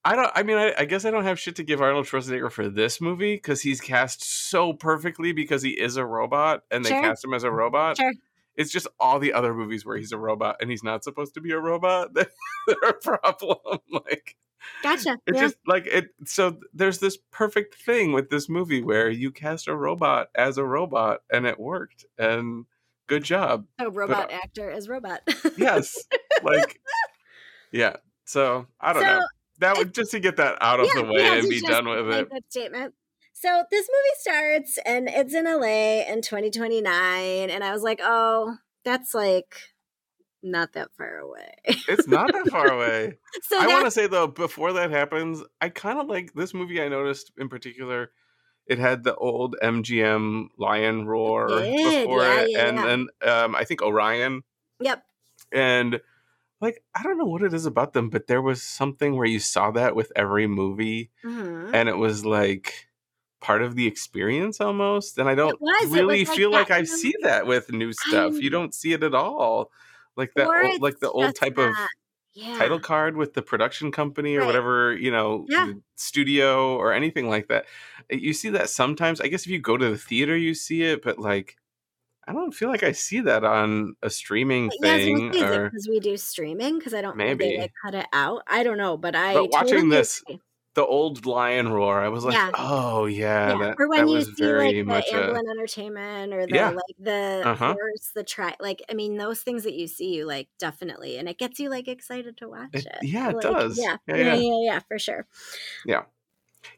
[0.04, 2.52] I don't I mean I, I guess I don't have shit to give Arnold Schwarzenegger
[2.52, 6.90] for this movie because he's cast so perfectly because he is a robot and they
[6.90, 7.02] Sure.
[7.02, 7.98] cast him as a mm, robot.
[7.98, 8.14] Sure.
[8.58, 11.42] It's just all the other movies where he's a robot and he's not supposed to
[11.42, 12.30] be a robot that
[12.84, 13.58] are a problem.
[13.92, 14.36] Like
[14.84, 15.18] Gotcha.
[15.26, 15.42] it yeah.
[15.42, 19.76] just like it so there's this perfect thing with this movie where you cast a
[19.76, 22.66] robot as a robot and it worked and
[23.08, 23.66] good job.
[23.80, 25.22] so robot uh, actor is robot.
[25.58, 25.98] Yes.
[26.44, 26.80] like
[27.72, 27.98] yeah.
[28.26, 29.26] So I don't So, know.
[29.60, 31.68] That would just to get that out of Yeah, the way yeah, and be just
[31.68, 32.30] done with make it.
[32.32, 32.94] That statement.
[33.40, 38.58] So this movie starts and it's in LA in 2029, and I was like, oh,
[38.84, 39.56] that's like
[40.42, 41.54] not that far away.
[41.88, 43.20] It's not that far away.
[43.44, 46.82] so I want to say though, before that happens, I kind of like this movie.
[46.82, 48.10] I noticed in particular,
[48.66, 52.86] it had the old MGM lion roar did, before yeah, it, yeah, and yeah.
[52.86, 54.42] then um, I think Orion,
[54.80, 55.04] yep.
[55.52, 56.02] and
[56.60, 59.40] like I don't know what it is about them, but there was something where you
[59.40, 61.70] saw that with every movie, Mhm.
[61.72, 62.87] and it was like
[63.40, 65.18] part of the experience almost.
[65.18, 68.34] And I don't really like feel like I see that with new stuff.
[68.34, 69.72] You I'm- don't see it at all.
[70.16, 71.76] Like that, old, like the old type of
[72.34, 72.58] yeah.
[72.58, 74.46] title card with the production company or Right.
[74.48, 75.74] whatever you know Yeah.
[75.96, 77.66] studio or anything like that
[78.10, 80.84] eh, you see that sometimes i guess if you go to the theater you see
[80.84, 81.56] it but like
[82.28, 85.88] i don't feel like i see that on a streaming Yes, thing it or because
[85.88, 86.78] we do streaming?
[86.78, 87.62] Because I don't think they Maybe.
[87.62, 88.44] like cut it out.
[88.48, 89.34] I don't know, but I.
[89.34, 90.40] But watching totally this, agree.
[90.78, 92.52] The old lion roar i was like Yeah.
[92.56, 93.58] oh yeah, yeah.
[93.58, 96.70] that, or when you was see very like the a Amblin Entertainment or the Yeah.
[96.70, 97.74] like the Uh-huh.
[97.74, 101.28] horse, the try, like I mean those things that you see, you like definitely, and
[101.28, 103.00] it gets you like excited to watch It- it.
[103.02, 103.78] yeah, it does.
[103.78, 104.80] Yeah, Yeah, yeah, yeah, yeah.
[104.88, 105.26] for sure.
[105.86, 106.04] yeah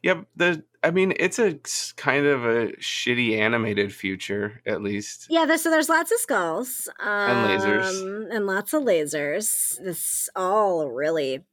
[0.02, 0.22] yeah.
[0.36, 1.58] the i mean it's a
[1.96, 6.88] kind of a shitty animated future at least Yeah, there's, so there's lots of skulls
[7.00, 8.30] um, lasers.
[8.34, 9.76] and lots of lasers.
[9.84, 11.44] This all really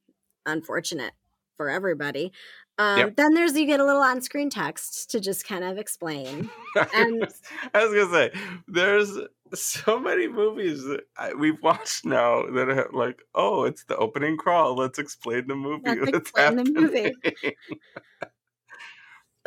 [0.45, 1.12] unfortunate
[1.58, 2.32] for everybody.
[2.78, 3.15] Um, Yep.
[3.15, 6.50] Then there's you get a little on-screen text to just kind of explain.
[6.93, 7.28] And-
[7.74, 8.32] I was gonna say,
[8.67, 9.17] there's
[9.54, 14.38] so many movies that I, we've watched now that are like, oh, it's the opening
[14.38, 14.76] crawl.
[14.76, 15.84] Let's explain the movie.
[15.86, 17.15] Let's that's explain the movie.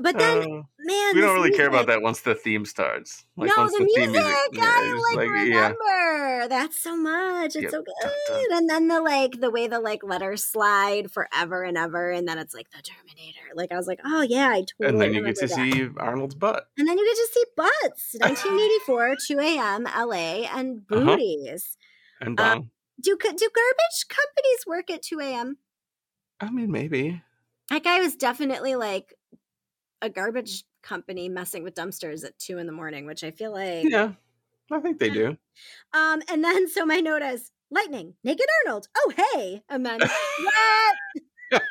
[0.05, 3.25] happening." But then, Uh, man, we don't really care about that once the theme starts.
[3.37, 5.73] Like, no, the, theme music, yeah, I like, yeah.
[5.73, 6.49] remember.
[6.49, 7.57] That's so much.
[7.57, 7.71] It's Yep.
[7.71, 7.95] so good.
[8.29, 8.59] dun.
[8.59, 12.39] And then the like the way the like letters slide forever and ever, and then
[12.39, 13.55] it's like the Terminator.
[13.55, 14.89] Like I was like, oh yeah, I totally.
[14.89, 15.55] And then you get to that.
[15.55, 16.67] see Arnold's butt.
[16.79, 18.17] And then you get to see butts.
[18.21, 19.85] 1984, 2 a.m.
[19.85, 21.05] LA, and Uh-huh.
[21.17, 21.77] booties.
[22.21, 22.71] And Uh, Dong.
[23.03, 25.57] Do do garbage companies work at 2 a.m.?
[26.39, 27.23] I mean, maybe.
[27.71, 29.15] That guy was definitely like
[30.03, 33.85] a garbage company messing with dumpsters at two in the morning, which I feel like.
[33.89, 34.13] Yeah,
[34.71, 35.37] I think they do.
[35.93, 38.89] Um, and then so my note is lightning, naked Arnold.
[38.97, 40.97] Oh hey, and then what?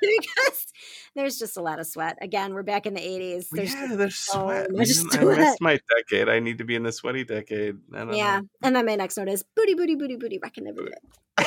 [0.00, 0.66] because
[1.14, 2.18] there's just a lot of sweat.
[2.20, 3.46] Again, we're back in the 80s.
[3.50, 4.68] There's yeah, there's so sweat.
[4.78, 5.38] I sweat.
[5.38, 6.28] missed my decade.
[6.28, 7.76] I need to be in the sweaty decade.
[7.94, 8.40] I don't yeah.
[8.40, 8.46] know.
[8.62, 11.46] And then my next note is booty, booty, booty, booty, wrecking every day.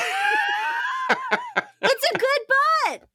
[1.84, 3.08] It's a good butt.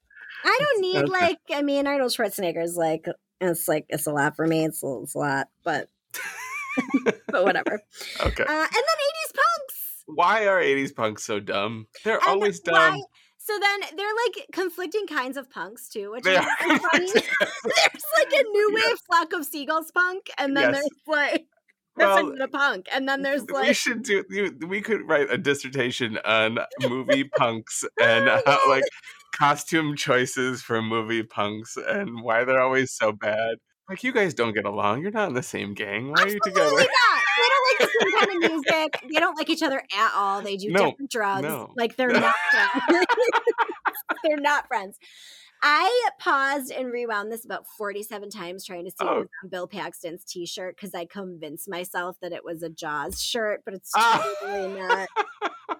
[0.49, 1.11] I don't need Okay.
[1.11, 3.05] like I mean Arnold Schwarzenegger's like
[3.41, 4.65] it's like it's a lot for me.
[4.65, 5.89] It's a, it's a lot, but
[7.27, 7.81] but whatever.
[8.19, 8.43] Okay.
[8.43, 10.03] Uh, and then 80s punks.
[10.07, 11.87] why are 80s punks so dumb?
[12.03, 13.01] They're And always why- dumb.
[13.41, 17.05] So then they're like conflicting kinds of punks too, which They is are funny.
[17.13, 20.81] there's like a new wave flock of seagulls punk, and then Yes.
[20.83, 21.45] there's like
[21.97, 24.23] that's Well, the punk, and then there's like we should do
[24.67, 28.83] we could write a dissertation on movie punks and Oh how, like
[29.33, 33.55] costume choices for movie punks and why they're always so bad
[33.89, 36.39] like you guys don't get along you're not in the same gang why are you
[36.43, 37.21] together Absolutely not.
[37.39, 39.03] They don't like the same kind of music.
[39.13, 40.41] They don't like each other at all.
[40.41, 41.43] They do No, different drugs.
[41.43, 41.73] no.
[41.77, 43.05] Like they're not friends.
[44.23, 44.97] they're not friends.
[45.61, 49.19] I paused and rewound this about 47 times trying to see Oh.
[49.43, 53.73] on Bill Paxton's t-shirt because I convinced myself that it was a Jaws shirt, but
[53.73, 54.33] it's Ah.
[54.43, 55.79] not.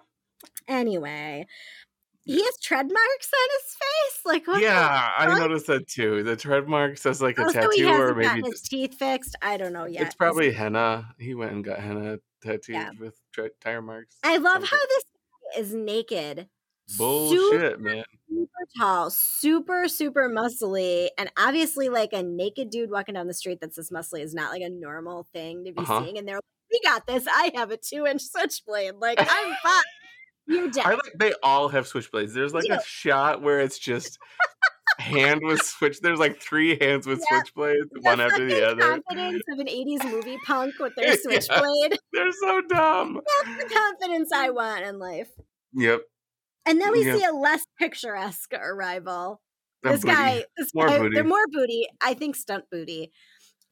[0.68, 1.46] Anyway,
[2.32, 4.20] he has tread marks on his face.
[4.24, 4.60] Like what?
[4.62, 8.10] yeah i noticed that too the tread mark says like a Oh, so tattoo hasn't
[8.10, 9.34] or maybe his teeth fixed.
[9.42, 10.02] I don't know yet.
[10.06, 12.90] it's probably henna he went and got henna tattooed Yeah.
[12.98, 15.04] with tre- tire marks I love how this
[15.58, 16.48] is naked.
[16.98, 23.26] bullshit man super tall, super, super muscly, and obviously like a naked dude walking down
[23.26, 26.02] the street that's this muscly is not like a normal thing to be Uh-huh.
[26.04, 26.18] seeing.
[26.18, 27.26] And they're like, we got this.
[27.28, 28.94] I have a two inch switchblade.
[29.00, 29.26] Like, I'm
[29.62, 29.82] fine.
[30.46, 30.86] You're dead.
[30.86, 32.32] I like they all have switchblades.
[32.34, 34.18] There's like a shot where it's just
[34.98, 36.00] hand with switch.
[36.00, 37.40] There's like three hands with Yeah.
[37.40, 38.80] switchblades, The one after the other.
[38.80, 41.16] confidence of an 80s movie punk with their Yeah.
[41.22, 41.98] switchblade.
[42.12, 43.20] They're so dumb.
[43.46, 45.28] That's the confidence I want in life.
[45.74, 46.00] Yep.
[46.66, 47.16] And then we Yeah.
[47.16, 49.40] see a less picturesque arrival.
[49.82, 51.14] This guy, this More guy, booty.
[51.14, 51.86] they're more booty.
[52.02, 53.12] I think stunt booty.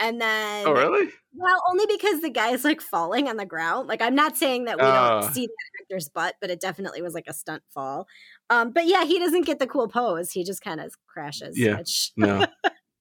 [0.01, 1.11] And then Oh really?
[1.35, 3.89] Well, only because the guy is like falling on the ground.
[3.89, 5.21] Like I'm not saying that we Ah.
[5.23, 8.07] don't see the actor's butt, but it definitely was like a stunt fall.
[8.51, 10.31] Um, but yeah, he doesn't get the cool pose.
[10.33, 11.59] He just kind of crashes.
[11.59, 11.79] Yeah.
[11.79, 12.47] Which, No.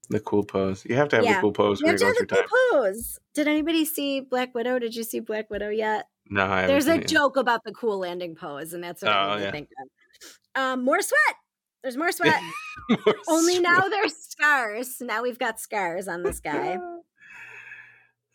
[0.10, 0.86] the cool pose.
[0.86, 1.36] You have to have Yeah.
[1.36, 2.48] the cool pose you have to have the cool time.
[2.72, 3.20] pose.
[3.34, 4.80] Did anybody see Black Widow?
[4.80, 6.08] Did you see Black Widow yet?
[6.30, 9.16] No, I haven't There's a joke about the cool landing pose, and that's what Oh,
[9.16, 9.52] I made me yeah.
[9.52, 10.62] think of.
[10.62, 11.36] Um, more sweat.
[11.84, 12.42] There's more sweat.
[12.90, 13.92] More Only now sweat.
[13.92, 14.98] there's scars.
[15.02, 16.78] Now we've got scars on this guy.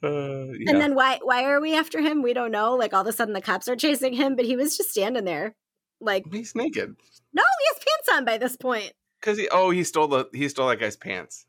[0.05, 0.71] Uh, yeah.
[0.73, 2.23] And then why why are we after him?
[2.23, 2.75] We don't know.
[2.75, 5.25] Like all of a sudden the cops are chasing him, but he was just standing
[5.25, 5.55] there.
[6.01, 6.97] Like, He's naked.
[7.33, 8.93] no, he has pants on by this point.
[9.21, 11.47] Cause he oh he stole the he stole that guy's pants.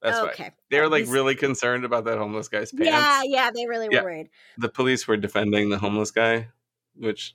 [0.00, 0.28] That's why.
[0.28, 0.50] okay.
[0.70, 2.86] They were like really concerned about that homeless guy's pants.
[2.86, 4.02] Yeah, yeah, they really were Yeah.
[4.04, 4.28] worried.
[4.56, 6.46] the police were defending the homeless guy,
[6.94, 7.34] which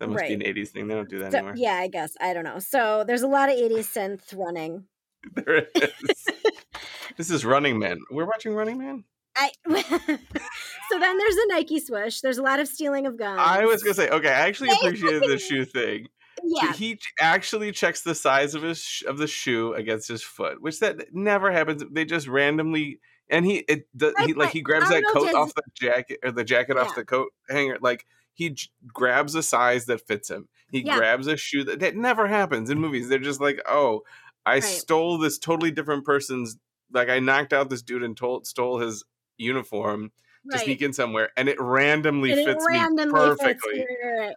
[0.00, 0.88] that must be an '80s thing.
[0.88, 1.54] They don't do that So, anymore.
[1.56, 2.14] yeah, I guess.
[2.20, 2.58] I don't know.
[2.58, 4.84] So there's a lot of 80s synth running.
[5.34, 6.26] there is.
[7.16, 7.98] this is Running Man.
[8.10, 9.04] We're watching Running Man.
[9.36, 12.20] I so then there's a Nike swoosh.
[12.20, 13.40] There's a lot of stealing of guns.
[13.42, 16.08] I was gonna say, okay, I actually appreciated the shoe thing.
[16.44, 20.60] yeah, He actually checks the size of his sh- of the shoe against his foot,
[20.60, 21.84] which that never happens.
[21.90, 25.62] They just randomly and he it the, he like he grabs that coat off the
[25.74, 28.06] jacket or the jacket off the coat hanger like
[28.38, 30.48] he j- grabs a size that fits him.
[30.70, 30.96] He Yeah.
[30.96, 33.08] grabs a shoe that that never happens in movies.
[33.08, 34.04] They're just like, oh,
[34.46, 34.62] I Right.
[34.62, 36.56] stole this totally different person's
[36.92, 39.02] like I knocked out this dude and told stole his
[39.36, 40.12] uniform
[40.52, 43.78] to sneak in somewhere, and it randomly And it fits randomly me fits perfectly.
[43.78, 44.32] your-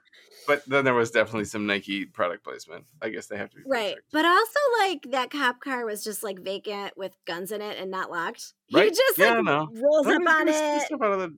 [0.47, 2.85] But then there was definitely some Nike product placement.
[3.01, 3.93] I guess they have to be Right.
[3.93, 4.07] perfect.
[4.11, 7.91] But also like that cop car was just like vacant with guns in it and
[7.91, 8.53] not locked.
[8.67, 10.81] He just Yeah, like rolls Why up on it.
[10.81, 11.37] stuff out of the-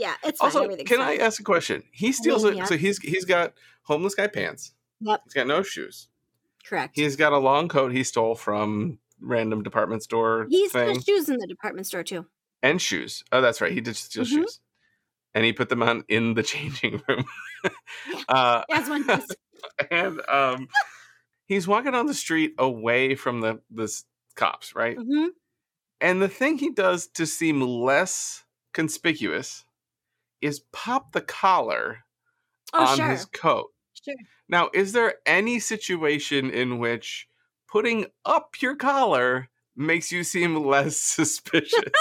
[0.00, 0.40] Yeah, it's.
[0.40, 1.82] Also, Everything's can I ask a question?
[1.92, 2.56] He steals mean, it.
[2.56, 2.64] yeah.
[2.64, 4.72] So he's he's got homeless guy pants.
[5.00, 5.20] Yep.
[5.24, 6.08] He's got no shoes.
[6.66, 6.92] Correct.
[6.94, 11.28] He's got a long coat he stole from random department store He's thing got shoes
[11.28, 12.26] in the department store too.
[12.62, 13.22] and shoes.
[13.32, 13.72] Oh, that's right.
[13.72, 14.28] He did steal Mhm.
[14.28, 14.60] shoes,
[15.34, 17.24] and he put them on in the changing room.
[18.28, 19.34] uh, As one does.
[19.90, 20.68] and um,
[21.46, 23.90] he's walking down the street away from the the
[24.36, 24.96] cops, right?
[24.96, 25.26] hmm
[26.00, 29.64] And the thing he does to seem less conspicuous
[30.40, 31.98] is pop the collar
[32.72, 33.08] Oh, on sure.
[33.08, 33.66] his coat.
[34.04, 34.14] Sure.
[34.48, 37.26] Now, is there any situation in which
[37.68, 41.92] putting up your collar makes you seem less suspicious?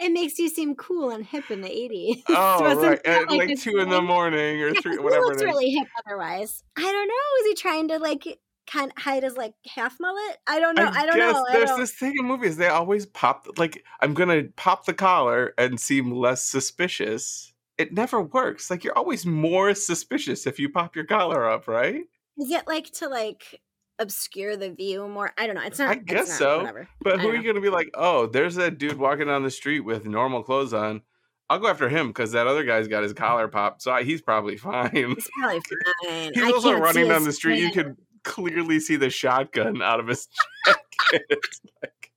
[0.00, 2.22] It makes you seem cool and hip in the 80s.
[2.30, 3.06] oh, So right.
[3.06, 5.54] At uh, like it's two in the morning or three, whatever looks it is.
[5.54, 6.64] really hip otherwise.
[6.76, 7.40] I don't know.
[7.40, 10.38] Is he trying to like kind of hide his like half mullet?
[10.46, 10.90] I don't know.
[10.92, 11.44] I, don't guess know.
[11.52, 12.56] There's don't- this thing in movies.
[12.56, 17.52] They always pop, like, I'm going to pop the collar and seem less suspicious.
[17.78, 18.70] It never works.
[18.70, 22.04] Like, you're always more suspicious if you pop your collar up, right?
[22.38, 23.60] Is it like to like
[23.98, 25.32] obscure the view more?
[25.38, 25.62] I don't know.
[25.62, 25.88] It's not.
[25.88, 26.58] I guess not, so.
[26.58, 26.88] Whatever.
[27.02, 29.50] But who are you going to be like, oh, there's that dude walking down the
[29.50, 31.02] street with normal clothes on.
[31.48, 34.20] I'll go after him because that other guy's got his collar popped, so I, he's
[34.20, 34.90] probably fine.
[34.92, 35.60] It's probably
[36.04, 36.32] fine.
[36.34, 37.60] He's I also running down the street.
[37.60, 37.96] You could
[38.26, 40.28] clearly see the shotgun out of his.
[41.12, 42.10] It's like,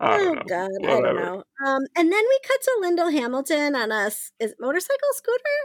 [0.00, 0.42] oh know.
[0.46, 1.42] god, I don't know.
[1.66, 4.06] Um, and then we cut to Linda Hamilton on a
[4.38, 5.58] is motorcycle scooter,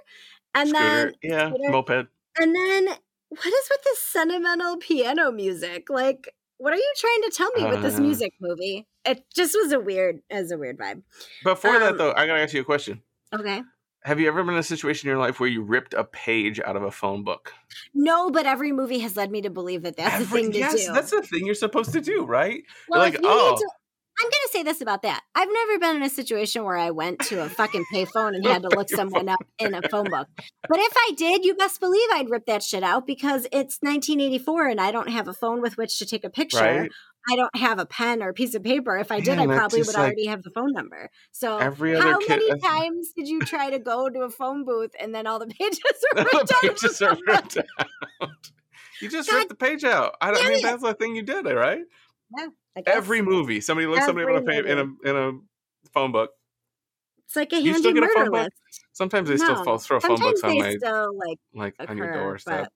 [0.56, 1.69] and Scooter, then yeah, scooter.
[1.71, 2.08] moped.
[2.39, 2.88] and then
[3.30, 5.89] what is with this sentimental piano music?
[5.89, 8.01] Like, what are you trying to tell me with this Uh.
[8.01, 8.88] music movie?
[9.03, 11.03] It just was a weird, as a weird vibe.
[11.43, 13.01] Before that, Um, though, I gotta ask you a question.
[13.36, 13.62] Okay.
[14.07, 16.61] Have you ever been in a situation in your life where you ripped a page
[16.61, 17.51] out of a phone book?
[17.93, 20.57] No, but every movie has led me to believe that that's Every- the thing to
[20.59, 20.93] yes, do.
[20.93, 22.63] that's the thing you're supposed to do, right?
[22.87, 23.49] well, like, if you oh.
[23.49, 23.69] need to,
[24.19, 25.23] I'm going to say this about that.
[25.35, 28.61] I've never been in a situation where I went to a fucking payphone and had
[28.61, 30.29] to look someone up in a phone book.
[30.69, 34.69] But if I did, you best believe I'd rip that shit out because it's 1984
[34.69, 36.59] and I don't have a phone with which to take a picture.
[36.59, 36.91] Right?
[37.29, 38.97] I don't have a pen or a piece of paper.
[38.97, 41.09] If I did, Man, I probably would like- already have the phone number.
[41.31, 44.63] So Every other how kid- many times did you try to go to a phone
[44.65, 45.79] booth and then all the pages
[46.15, 46.61] the ripped out?
[46.61, 48.29] pages are ripped out.
[49.01, 50.15] You just God ripped the page out.
[50.21, 51.81] I, don't, I mean, that's the thing you did, right?
[52.37, 52.49] Guess.
[52.85, 56.31] Every movie, somebody looks somebody up in a, Every in a in a phone book.
[57.25, 58.43] It's like a handy still a phone murder book?
[58.45, 58.85] list.
[58.93, 59.63] Sometimes they still No.
[59.63, 61.37] fall, throw phone Sometimes books on they my still like
[61.79, 62.71] like on your doorstep,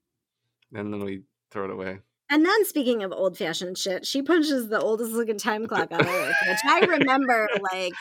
[0.72, 2.00] but and then we throw it away.
[2.32, 6.08] And then speaking of old fashioned shit, she punches the oldest looking time clock on
[6.08, 7.94] earth, which I remember like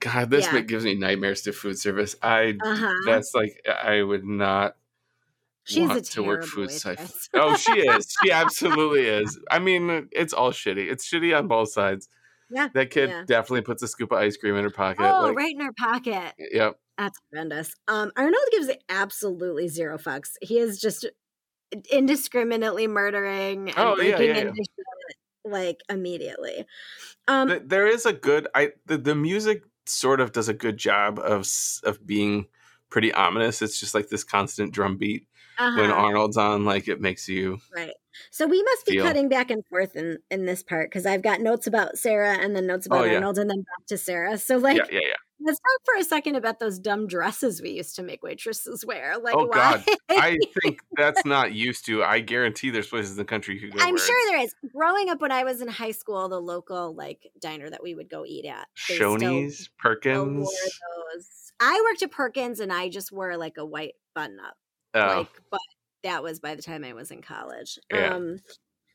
[0.00, 0.60] God, this Yeah.
[0.60, 2.14] gives me nightmares to food service.
[2.22, 2.94] I uh-huh.
[3.06, 4.76] that's like I would not
[5.64, 7.28] She's a want to work food waitress.
[7.34, 8.14] Oh, she is.
[8.22, 9.38] She absolutely is.
[9.50, 10.90] I mean, it's all shitty.
[10.90, 12.08] It's shitty on both sides.
[12.50, 13.24] Yeah, That kid yeah.
[13.26, 15.02] definitely puts a scoop of ice cream in her pocket.
[15.02, 16.34] Oh, like, right in her pocket.
[16.38, 16.78] Yep.
[16.96, 17.74] That's horrendous.
[17.86, 20.30] Um, Arnold gives absolutely zero fucks.
[20.40, 21.06] He is just
[21.90, 24.40] indiscriminately murdering and Oh, breaking yeah, yeah.
[24.48, 24.64] into
[25.44, 26.66] like immediately.
[27.26, 30.76] Um, Th- there is a good I the, the music sort of does a good
[30.76, 31.48] job of
[31.84, 32.46] of being
[32.90, 33.62] pretty ominous.
[33.62, 35.26] It's just like this constant drum beat
[35.58, 35.92] when uh-huh.
[36.00, 37.94] Arnold's on like it makes you Right.
[38.30, 41.40] So we must be cutting back and forth in in this part because I've got
[41.40, 43.14] notes about Sarah and then notes oh, about Oh, yeah.
[43.16, 44.38] Arnold and then back to Sarah.
[44.38, 45.14] So like Yeah, yeah, yeah.
[45.40, 49.18] let's talk for a second about those dumb dresses we used to make waitresses wear.
[49.18, 49.82] Like Oh, why?
[49.82, 49.84] God.
[50.10, 52.02] I think that's not used to.
[52.02, 53.70] I guarantee there's places in the country who.
[53.70, 53.78] go.
[53.80, 54.54] I'm sure there is.
[54.74, 58.08] Growing up when I was in high school, the local like diner that we would
[58.08, 58.66] go eat at.
[58.76, 60.48] Shoney's, Perkins.
[60.48, 61.52] those.
[61.60, 64.56] I worked at Perkins and I just wore like a white button up.
[64.94, 65.60] Oh, Like but
[66.04, 67.78] that was by the time I was in college.
[67.92, 68.14] Yeah.
[68.14, 68.38] Um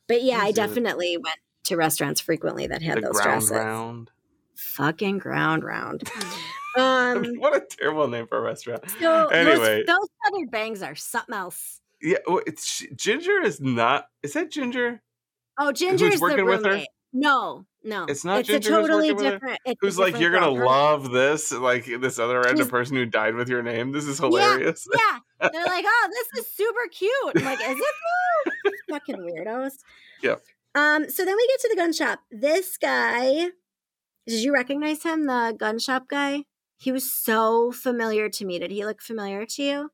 [0.07, 3.51] but yeah, I definitely went to restaurants frequently that had the those ground dresses.
[3.51, 4.11] round.
[4.55, 6.03] Fucking ground round.
[6.77, 8.83] um what a terrible name for a restaurant.
[8.99, 9.83] so Anyway.
[9.85, 11.79] those, those feathered bangs are something else.
[12.01, 14.07] Yeah, well, it's Ginger is not.
[14.23, 15.01] Is that Ginger?
[15.57, 16.81] Oh, Ginger's the working with her?
[17.13, 18.05] No, no.
[18.07, 19.31] It's not It's Ginger a who's totally with her?
[19.31, 19.59] different.
[19.65, 20.55] a Who's like, you're gonna.
[20.55, 21.51] Her- love this?
[21.51, 23.91] Like this other random She's- person who died with your name.
[23.91, 24.87] This is hilarious.
[24.93, 27.11] Yeah, they're like, oh, this is super cute.
[27.37, 28.53] I'm like, is it?
[28.89, 29.73] Fucking weirdos.
[30.21, 30.41] Yep.
[30.75, 31.09] Um.
[31.09, 32.19] So then we get to the gun shop.
[32.31, 33.49] This guy,
[34.27, 35.25] did you recognize him?
[35.25, 36.43] The gun shop guy.
[36.77, 38.59] He was so familiar to me.
[38.59, 39.89] Did he look familiar to you?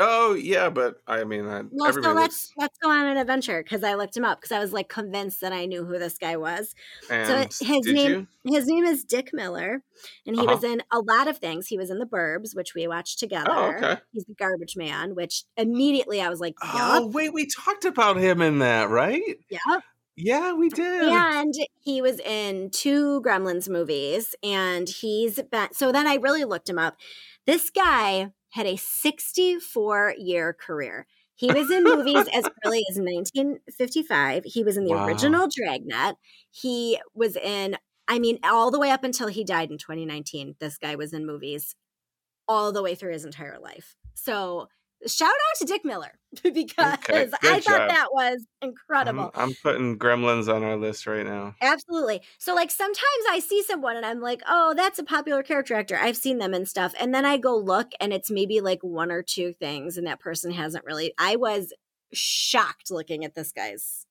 [0.00, 3.82] Oh yeah, but I mean, I, Well, so let's let's go on an adventure because
[3.82, 6.36] I looked him up because I was like convinced that I knew who this guy
[6.36, 6.74] was.
[7.10, 8.54] And his name- you?
[8.54, 9.82] His name is Dick Miller,
[10.24, 10.54] and he Uh-huh.
[10.54, 11.66] was in a lot of things.
[11.66, 13.50] He was in The Burbs, which we watched together.
[13.52, 14.00] Oh, okay.
[14.12, 18.40] He's the garbage man, which immediately I was like, Oh wait, we talked about him
[18.40, 19.38] in that, right?
[19.50, 19.80] Yeah.
[20.16, 21.02] Yeah, we did.
[21.12, 25.72] And he was in two Gremlins movies, and he's been.
[25.72, 26.96] So then I really looked him up.
[27.46, 31.06] This guy had a 64 year career.
[31.34, 34.44] He was in movies as early as 1955.
[34.44, 35.06] He was in the Wow.
[35.06, 36.16] original Dragnet.
[36.50, 37.76] He was in,
[38.08, 40.56] I mean, all the way up until he died in 2019.
[40.58, 41.76] This guy was in movies
[42.48, 43.94] all the way through his entire life.
[44.14, 44.68] So
[45.06, 47.88] shout out to Dick Miller because Okay, I thought job.
[47.90, 49.30] that was incredible.
[49.34, 51.54] I'm, I'm putting Gremlins on our list right now.
[51.60, 52.22] Absolutely.
[52.38, 52.98] So, like, sometimes
[53.30, 55.96] I see someone and I'm like, oh, that's a popular character actor.
[55.96, 56.94] I've seen them and stuff.
[57.00, 60.20] And then I go look and it's maybe like one or two things, and that
[60.20, 61.12] person hasn't really.
[61.18, 61.72] I was
[62.12, 64.04] shocked looking at this guy's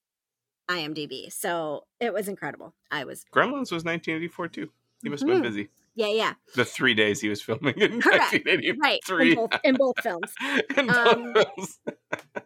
[0.69, 1.31] IMDb.
[1.31, 2.73] So, it was incredible.
[2.91, 4.69] I was, Gremlins was 1984 too.
[5.03, 5.43] He must have been Mhm.
[5.43, 5.69] busy.
[5.97, 6.33] Yeah, yeah.
[6.55, 8.31] The three days he was filming in Correct.
[8.33, 8.77] 1983.
[8.79, 8.99] Right.
[9.29, 10.33] In both, in both films.
[10.77, 11.79] In Um, both films.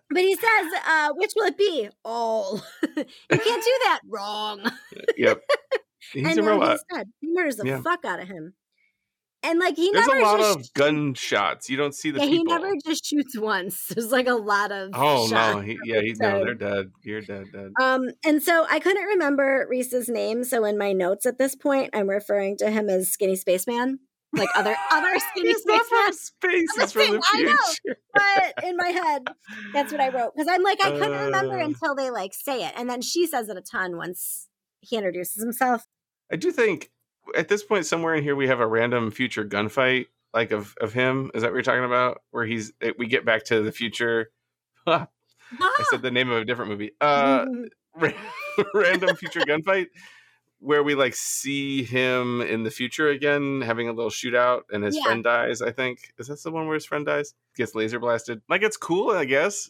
[0.10, 1.90] But he says, uh, which will it be?
[2.04, 2.62] All.
[2.98, 4.00] you can't do that.
[4.10, 4.72] Wrong.
[5.18, 5.42] Yep.
[6.14, 6.80] He's and a then robot.
[6.90, 7.82] he said, he murders the Yeah.
[7.82, 8.54] fuck out of him.
[9.44, 11.70] And like, he There's never a lot just of gunshots.
[11.70, 13.88] You don't see the yeah, he never just shoots once.
[13.96, 16.92] There's like a lot of oh no, he, yeah, he, no, they're dead.
[17.02, 17.72] You're dead, dead.
[17.82, 21.90] Um, and so I couldn't remember Reese's name, so in my notes at this point,
[21.94, 24.00] I'm referring to him as Skinny Spaceman,
[24.34, 26.04] like other other Skinny He's not Spaceman.
[26.06, 26.76] from space.
[26.78, 27.96] He's from the I know.
[28.14, 29.28] But in my head,
[29.74, 31.66] that's what I wrote because I'm like I couldn't remember Uh.
[31.66, 34.48] until they like say it, and then she says it a ton once
[34.82, 35.86] he introduces himself.
[36.32, 36.92] I do think
[37.36, 40.94] at this point somewhere in here we have a random future gunfight like of of
[40.94, 41.32] him.
[41.34, 42.22] Is that what you're talking about?
[42.32, 44.32] Where he's we get back to the future.
[44.88, 45.08] I
[45.90, 46.92] said the name of a different movie.
[47.02, 47.46] Uh,
[48.74, 49.88] random future gunfight
[50.60, 54.96] where we like see him in the future again having a little shootout and his
[54.96, 55.04] Yeah.
[55.04, 58.42] friend dies i think is that the one where his friend dies gets laser blasted
[58.48, 59.70] like it's cool i guess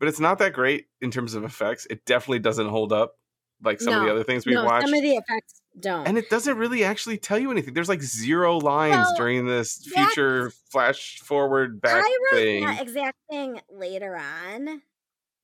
[0.00, 3.16] but it's not that great in terms of effects it definitely doesn't hold up
[3.62, 6.06] like some of the other things we've no, watched some of the effects don't.
[6.06, 9.76] and it doesn't really actually tell you anything there's like zero lines Well, during this
[9.78, 14.82] future flash forward back I wrote thing that exact thing later on.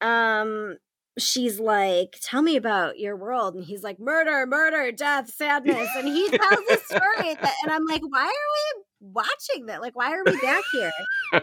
[0.01, 0.77] Um,
[1.19, 6.07] she's like, "Tell me about your world," and he's like, "Murder, murder, death, sadness," and
[6.07, 9.81] he tells a story that, and I'm like, "Why are we watching that?
[9.81, 10.93] Like, why are we back here?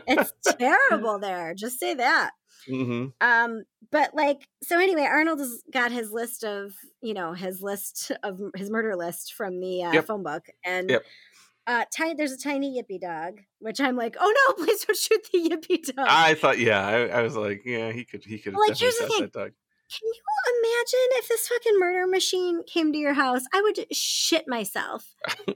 [0.07, 1.53] It's terrible there.
[1.55, 2.31] Just say that."
[2.67, 7.61] Hmm Um, but like, so anyway, Arnold has got his list of, you know, his
[7.61, 10.03] list of his murder list from the uh, Yep.
[10.03, 11.07] phone book, and Yep.
[11.67, 15.27] uh, tiny, there's a tiny yippy dog, which I'm like, oh no, please don't shoot
[15.33, 16.25] the yippy dog.
[16.25, 18.77] i thought yeah I, I was like yeah he could he could have Like, definitely
[18.79, 19.53] here's the shot thing.
[19.91, 20.21] Can you
[20.61, 23.43] imagine if this fucking murder machine came to your house?
[23.53, 25.05] I would shit myself.
[25.47, 25.53] he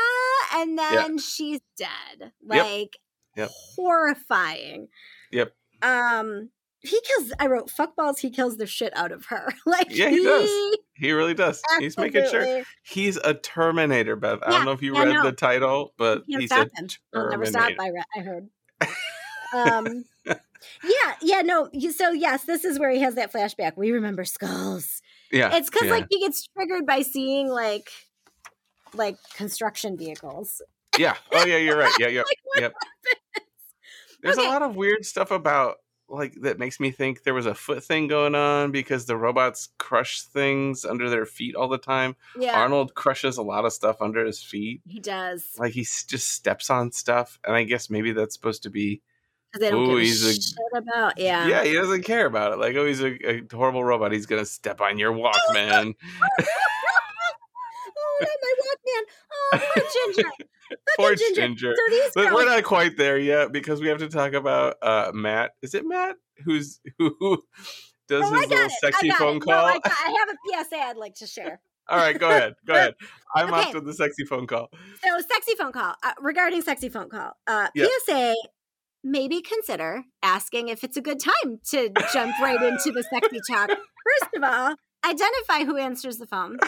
[0.55, 2.31] And then she's dead.
[2.45, 2.97] Like
[3.35, 3.49] Yep.
[3.75, 4.87] horrifying.
[5.31, 5.53] Yep.
[5.81, 6.49] Um
[6.81, 9.51] he kills I wrote fuckballs, he kills the shit out of her.
[9.65, 10.49] like Yeah, he does.
[10.95, 14.39] he really does he's making sure He's a Terminator, Beth.
[14.45, 15.23] I don't know if you yeah, read no.
[15.23, 16.87] the title, but he's a him.
[17.13, 17.71] He'll never stop.
[17.79, 18.49] I, re- I heard.
[19.55, 21.69] Um, yeah, yeah, no.
[21.95, 23.73] So yes, this is where he has that flashback.
[23.77, 25.01] We remember skulls.
[25.31, 25.93] Yeah, It's because yeah.
[25.93, 27.89] like he gets triggered by seeing like
[28.93, 30.61] like construction vehicles.
[30.97, 31.15] yeah.
[31.33, 31.93] Oh yeah, you're right.
[31.99, 32.21] Yeah, yeah.
[32.21, 32.73] Like, Yep.
[34.23, 34.47] There's Okay.
[34.47, 35.75] a lot of weird stuff about
[36.09, 39.69] like that makes me think there was a foot thing going on because the robots
[39.77, 42.15] crush things under their feet all the time.
[42.39, 44.81] Yeah, Arnold crushes a lot of stuff under his feet.
[44.87, 45.43] he does.
[45.59, 49.01] Like he just steps on stuff, and I guess maybe that's supposed to be
[49.59, 51.17] they don't Ooh, he's a- shit about.
[51.17, 51.47] Yeah.
[51.47, 51.63] yeah.
[51.63, 52.59] he doesn't care about it.
[52.59, 54.11] Like oh, he's a, a horrible robot.
[54.11, 55.93] He's gonna step on your Walkman.
[56.39, 59.03] oh, not my Walkman.
[59.53, 59.83] Oh, poor
[60.13, 60.29] Ginger.
[60.97, 61.73] Poor Fucking Ginger.
[62.11, 65.51] So But we're not quite there yet because we have to talk about uh Matt.
[65.61, 67.41] Is it Matt who's who
[68.09, 68.71] does Oh, his little it.
[68.81, 69.43] sexy phone it.
[69.43, 69.53] call?
[69.53, 71.61] No, I, got, I have a PSA I'd like to share.
[71.87, 72.55] All right, go ahead.
[72.65, 72.95] Go ahead.
[73.33, 73.61] I'm Okay.
[73.61, 74.67] off to the sexy phone call.
[75.05, 75.93] So, sexy phone call.
[76.03, 77.85] Uh, regarding sexy phone call, uh, Yeah.
[78.05, 78.35] PSA,
[79.03, 83.69] maybe consider asking if it's a good time to jump right into the sexy talk.
[83.69, 84.75] First of all,
[85.05, 86.57] identify who answers the phone.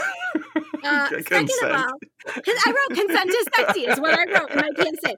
[0.82, 1.92] Uh, second of all,
[2.36, 4.88] because I wrote consent is sexy is what I wrote in my PSA.
[5.04, 5.18] Here's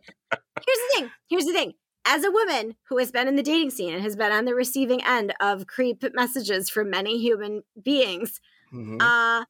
[0.66, 1.10] the thing.
[1.30, 1.74] Here's the thing.
[2.04, 4.56] As a woman who has been in the dating scene and has been on the
[4.56, 8.42] receiving end of creep messages from many human beings,
[8.74, 9.00] Mhm.
[9.00, 9.46] uh,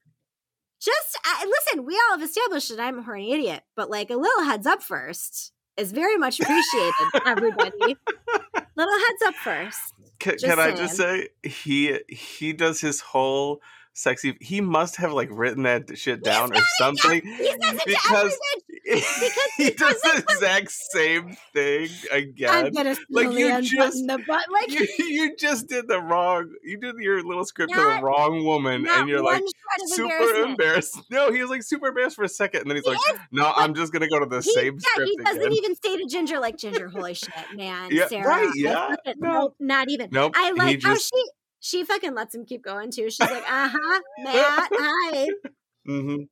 [0.82, 1.86] just uh, listen.
[1.86, 4.84] We all have established that I'm a horny idiot, but like a little heads up
[4.84, 6.94] first is very much appreciated.
[7.26, 7.72] everybody,
[8.76, 9.80] little heads up first.
[10.20, 13.62] Can, I just say he he does his whole
[13.94, 18.66] sexy he must have like written that shit down or something He says it to
[18.86, 22.72] because he does the exact same thing I'm again.
[22.74, 24.46] gonna Like, you just- the butt.
[24.52, 26.50] Like You, you just did the wrong.
[26.64, 29.44] You did your little script to the wrong woman, and you're like
[29.86, 30.50] super embarrassment.
[30.52, 31.02] embarrassed.
[31.12, 33.20] No, he was like super embarrassed for a second, and then he's He like, is,
[33.32, 35.76] "No, I'm just gonna go to the He, same yeah, script he doesn't again." even
[35.76, 38.28] say to Ginger like Ginger, holy shit, man, Yeah, Sarah.
[38.28, 39.34] right, yeah, no.
[39.42, 40.10] nope, not even.
[40.12, 41.24] Nope, I like how just- she
[41.62, 43.10] she fucking lets him keep going too.
[43.10, 45.28] She's like, uh huh, Matt, hi.
[45.88, 46.24] Mm-hmm.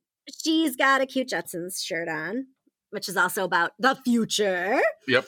[0.42, 2.48] She's got a cute Jetsons shirt on,
[2.90, 4.80] which is also about the future.
[5.08, 5.24] Yep.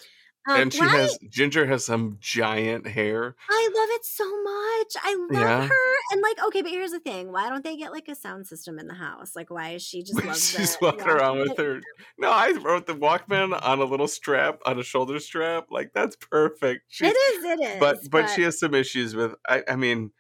[0.48, 3.36] Um, and she why- has Ginger has some giant hair.
[3.48, 4.96] I love it so much.
[5.04, 5.66] I love Yeah.
[5.68, 5.94] her.
[6.10, 8.78] And like, okay, but here's the thing: why don't they get like a sound system
[8.78, 9.36] in the house?
[9.36, 11.12] Like, why is she just loves She's the- walking yeah.
[11.12, 11.80] around with her.
[12.18, 15.66] No, I wrote the Walkman on a little strap, on a shoulder strap.
[15.70, 16.82] Like that's perfect.
[16.88, 17.44] She's, It is.
[17.44, 17.78] It is.
[17.80, 19.34] but but she has some issues with.
[19.48, 20.10] I I mean.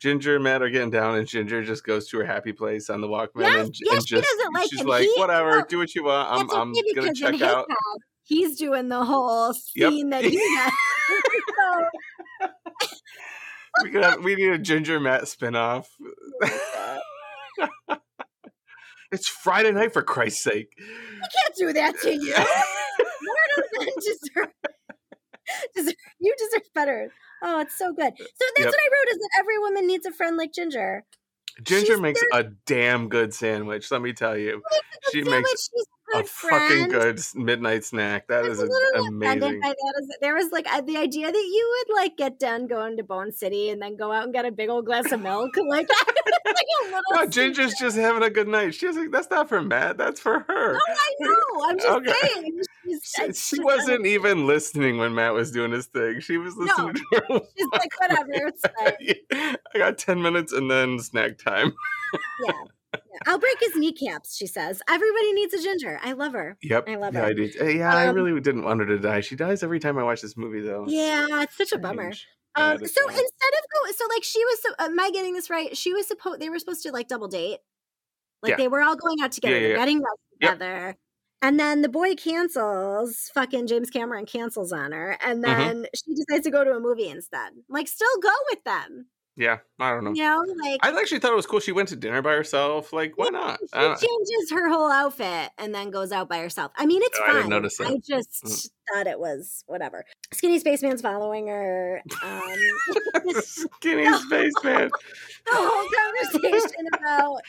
[0.00, 3.00] Ginger and Matt are getting down, and Ginger just goes to her happy place on
[3.00, 4.86] the Walkman, Yes, and, yes, and she just doesn't like she's him.
[4.88, 6.28] like, He- "Whatever, no, do what you want.
[6.28, 7.76] I'm I'm gonna check out." head,
[8.24, 9.90] he's doing the whole Yep.
[9.92, 10.72] scene that he has.
[12.40, 12.48] so,
[13.82, 15.86] we could have, we need a Ginger Matt spinoff.
[19.10, 20.68] it's Friday night for Christ's sake.
[20.78, 22.34] I can't do that to you.
[22.34, 24.52] Mortal men deserve,
[25.74, 25.94] deserve.
[26.20, 27.12] You deserve better.
[27.42, 28.12] Oh, it's so good.
[28.12, 28.24] Uh, so
[28.56, 28.66] that's Yep.
[28.66, 31.04] what I wrote: is that every woman needs a friend like Ginger.
[31.62, 33.90] Ginger She's makes there- a damn good sandwich.
[33.90, 34.62] Let me tell you,
[35.10, 38.26] she makes she's a good fucking good midnight snack.
[38.28, 39.60] That I is a little offended amazing.
[39.60, 40.16] by that.
[40.20, 43.32] There was like uh, the idea that you would like get done going to Bone
[43.32, 45.50] City and then go out and get a big old glass of milk.
[45.68, 45.88] Like,
[46.46, 47.00] like a little.
[47.12, 47.26] No.
[47.26, 48.74] Ginger's just having a good night.
[48.74, 49.96] She's like, that's not for Matt.
[49.96, 50.72] That's for her.
[50.72, 51.34] No, I know.
[51.64, 52.28] I'm just Okay.
[52.34, 52.62] saying.
[53.02, 56.20] She, she wasn't even listening when Matt was doing his thing.
[56.20, 56.64] She was No.
[56.64, 57.40] listening to her.
[57.56, 58.48] She's like, whatever.
[58.48, 59.56] It's fine.
[59.74, 61.72] I got 10 minutes and then snack time.
[62.46, 62.52] Yeah.
[63.26, 64.82] I'll break his kneecaps, she says.
[64.88, 65.98] Everybody needs a ginger.
[66.02, 66.56] I love her.
[66.62, 66.88] Yep.
[66.88, 67.26] I love yeah, her.
[67.28, 67.64] I.
[67.64, 69.20] Eh, Yeah, I Um, really didn't want her to die.
[69.20, 70.84] She dies every time I watch this movie, though.
[70.88, 72.12] Yeah, it's such a bummer.
[72.58, 73.18] Yeah, Um, so fine.
[73.18, 75.76] instead of go, so like she was, so, am I getting this right?
[75.76, 77.60] She was supposed, they were supposed to like double date.
[78.42, 78.56] Like Yeah.
[78.56, 80.52] they were all going out together, yeah, getting dressed Yep.
[80.52, 80.96] together.
[81.42, 85.16] And then the boy cancels, fucking James Cameron cancels on her.
[85.24, 85.46] And Mhm.
[85.58, 87.52] then she decides to go to a movie instead.
[87.68, 89.06] Like, still go with them.
[89.34, 90.12] Yeah, I don't know.
[90.12, 91.58] You know, like I actually thought it was cool.
[91.60, 92.92] She went to dinner by herself.
[92.92, 93.58] Like, why not?
[93.60, 96.70] she I changes her whole outfit and then goes out by herself.
[96.76, 97.36] I mean, it's Oh, I fine.
[97.36, 97.86] didn't notice that.
[97.88, 98.70] I just Mm.
[98.92, 100.04] thought it was whatever.
[100.34, 102.02] Skinny Spaceman's following her.
[102.22, 102.52] Um,
[103.42, 104.90] Skinny spaceman.
[105.46, 105.88] the whole
[106.40, 107.40] conversation about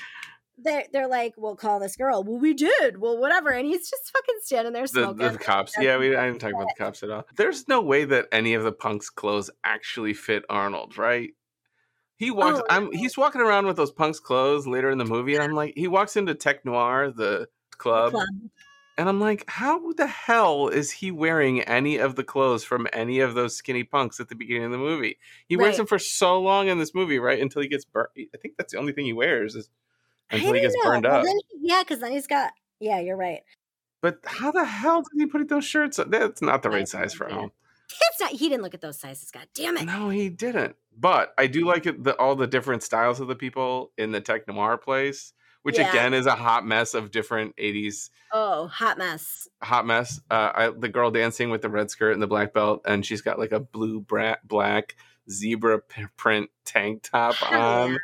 [0.59, 2.23] they're, they're like, we'll call this girl.
[2.23, 2.99] Well, we did.
[2.99, 3.49] Well, whatever.
[3.49, 5.31] And he's just fucking standing there The, smoking.
[5.34, 5.73] the cops.
[5.79, 7.25] Yeah, we I didn't talk about the cops at all.
[7.36, 11.31] There's no way that any of the punk's clothes actually fit Arnold, right?
[12.24, 12.59] He walks.
[12.59, 12.91] Oh, I'm.
[12.91, 15.88] He's walking around with those punk's clothes later in the movie, and I'm like, he
[15.88, 17.47] walks into Tech Noir, the
[17.78, 18.28] club, Club.
[18.97, 23.19] and I'm like, how the hell is he wearing any of the clothes from any
[23.19, 25.17] of those skinny punks at the beginning of the movie?
[25.47, 27.41] He wears them for so long in this movie, right?
[27.41, 28.09] Until he gets burnt.
[28.17, 29.69] I think that's the only thing he wears is
[30.32, 30.91] until he gets know.
[30.91, 31.26] burned Well, up.
[31.26, 32.51] then yeah, because then he's got.
[32.80, 33.41] Yeah, you're right.
[34.01, 35.97] But how the hell did he put those shirts?
[35.99, 36.09] on?
[36.09, 37.51] That's not the right size for him.
[37.89, 38.32] It's not.
[38.32, 39.32] He didn't look at those sizes.
[39.32, 39.86] God damn it.
[39.86, 40.76] No, he didn't.
[40.98, 44.22] But I do like it, the, all the different styles of the people in the
[44.22, 45.34] Tech Noir place,
[45.64, 45.89] which Yeah.
[45.89, 49.48] again is a hot mess of different 80s Oh, hot mess.
[49.62, 50.20] hot mess.
[50.30, 53.22] Uh, I, the girl dancing with the red skirt and the black belt, and she's
[53.22, 54.96] got like a blue bra- black
[55.30, 55.80] zebra
[56.18, 57.98] print tank top on.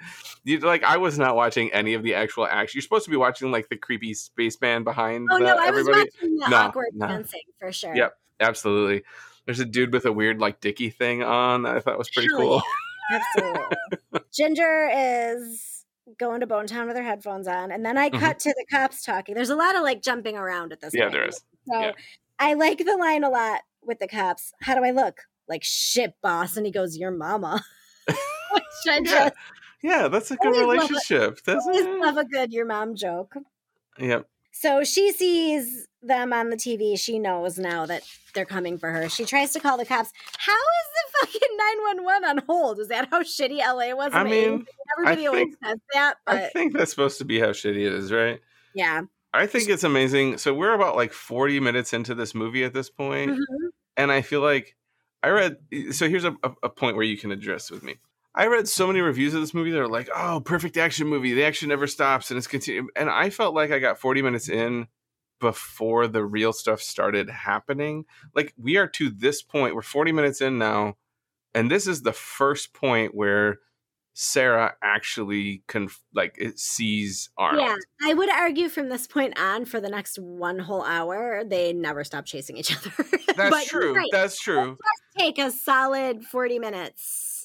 [0.46, 2.78] You like I was not watching any of the actual action.
[2.78, 5.80] You're supposed to be watching like the creepy spaceman behind Oh the, no, I was
[5.88, 6.10] everybody.
[6.22, 7.08] watching the No, awkward no.
[7.08, 7.96] dancing for sure.
[7.96, 8.16] Yep.
[8.40, 9.04] Absolutely.
[9.50, 12.30] There's a dude with a weird like dicky thing on that I thought was pretty
[12.30, 12.62] Hell cool.
[13.10, 14.20] yeah, absolutely.
[14.32, 15.86] Ginger is
[16.20, 18.20] going to Bone Town with her headphones on, and then I Mhm.
[18.20, 19.34] cut to the cops talking.
[19.34, 20.94] There's a lot of like jumping around at this.
[20.94, 21.14] Yeah, point.
[21.14, 21.42] there is.
[21.68, 21.92] So yeah.
[22.38, 24.54] I like the line a lot with the cops.
[24.62, 25.22] How do I look?
[25.48, 26.56] Like shit, boss.
[26.56, 27.64] And he goes, "Your mama."
[28.86, 29.00] Yeah.
[29.04, 29.34] just
[29.82, 31.40] Yeah, that's a good Always love relationship.
[31.44, 33.34] That's always love a good "your mom" joke.
[33.98, 34.28] Yep.
[34.62, 37.00] So she sees them on the TV.
[37.00, 38.04] She knows now that
[38.36, 39.08] they're coming for her.
[39.08, 40.12] She tries to call the cops.
[40.38, 40.88] How is
[41.22, 42.80] the fucking 911 on hold?
[42.80, 44.12] Is that how shitty LA was?
[44.14, 44.66] I mean,
[44.98, 48.12] everybody always think- says that, I think that's supposed to be how shitty it is,
[48.12, 48.42] right?
[48.74, 49.04] yeah.
[49.32, 50.40] I think it's amazing.
[50.40, 53.70] So we're about like 40 minutes into this movie at this point, Mhm.
[53.96, 54.76] and I feel like
[55.24, 55.58] I read.
[55.92, 57.96] So here's a, a point where you can address with me.
[58.36, 61.34] I read so many reviews of this movie that are like, "Oh, perfect action movie.
[61.34, 64.50] The action never stops and it's continuing." And I felt like I got 40 minutes
[64.50, 64.88] in
[65.40, 68.06] before the real stuff started happening.
[68.36, 69.76] Like we are to this point.
[69.76, 70.98] We're 40 minutes in now,
[71.54, 73.60] and this is the first point where
[74.14, 77.68] Sarah actually conf- like it sees Arnold.
[77.68, 81.74] Yeah, I would argue from this point on for the next one whole hour, they
[81.74, 82.92] never stop chasing each other.
[83.38, 83.96] That's true.
[83.96, 84.10] right.
[84.12, 84.78] That's true.
[85.18, 87.39] Take a solid 40 minutes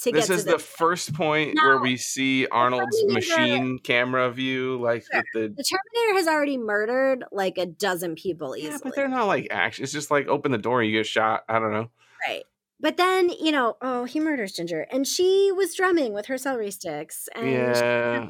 [0.00, 4.80] to This get is to the first point where we see Arnold's machine camera view,
[4.80, 5.20] like Sure.
[5.20, 5.40] with the.
[5.56, 8.72] the Terminator has already murdered like a dozen people easily.
[8.72, 9.84] Yeah, but they're not like action.
[9.84, 11.44] It's just like open the door, and you get shot.
[11.48, 11.90] I don't know.
[12.28, 12.42] Right.
[12.80, 14.86] But then, you know, oh, he murders Ginger.
[14.90, 17.28] And she was drumming with her celery sticks.
[17.34, 18.28] And Yeah,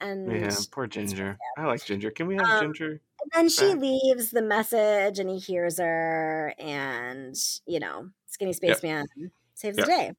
[0.00, 0.50] and, yeah.
[0.72, 1.38] Poor Ginger.
[1.56, 2.10] I like Ginger.
[2.10, 3.00] Can we have Um, Ginger?
[3.22, 3.80] and then she back.
[3.80, 7.34] leaves the message and he hears her and,
[7.66, 9.06] you know, Skinny Spaceman
[9.54, 9.86] saves Yep.
[9.86, 10.12] the day.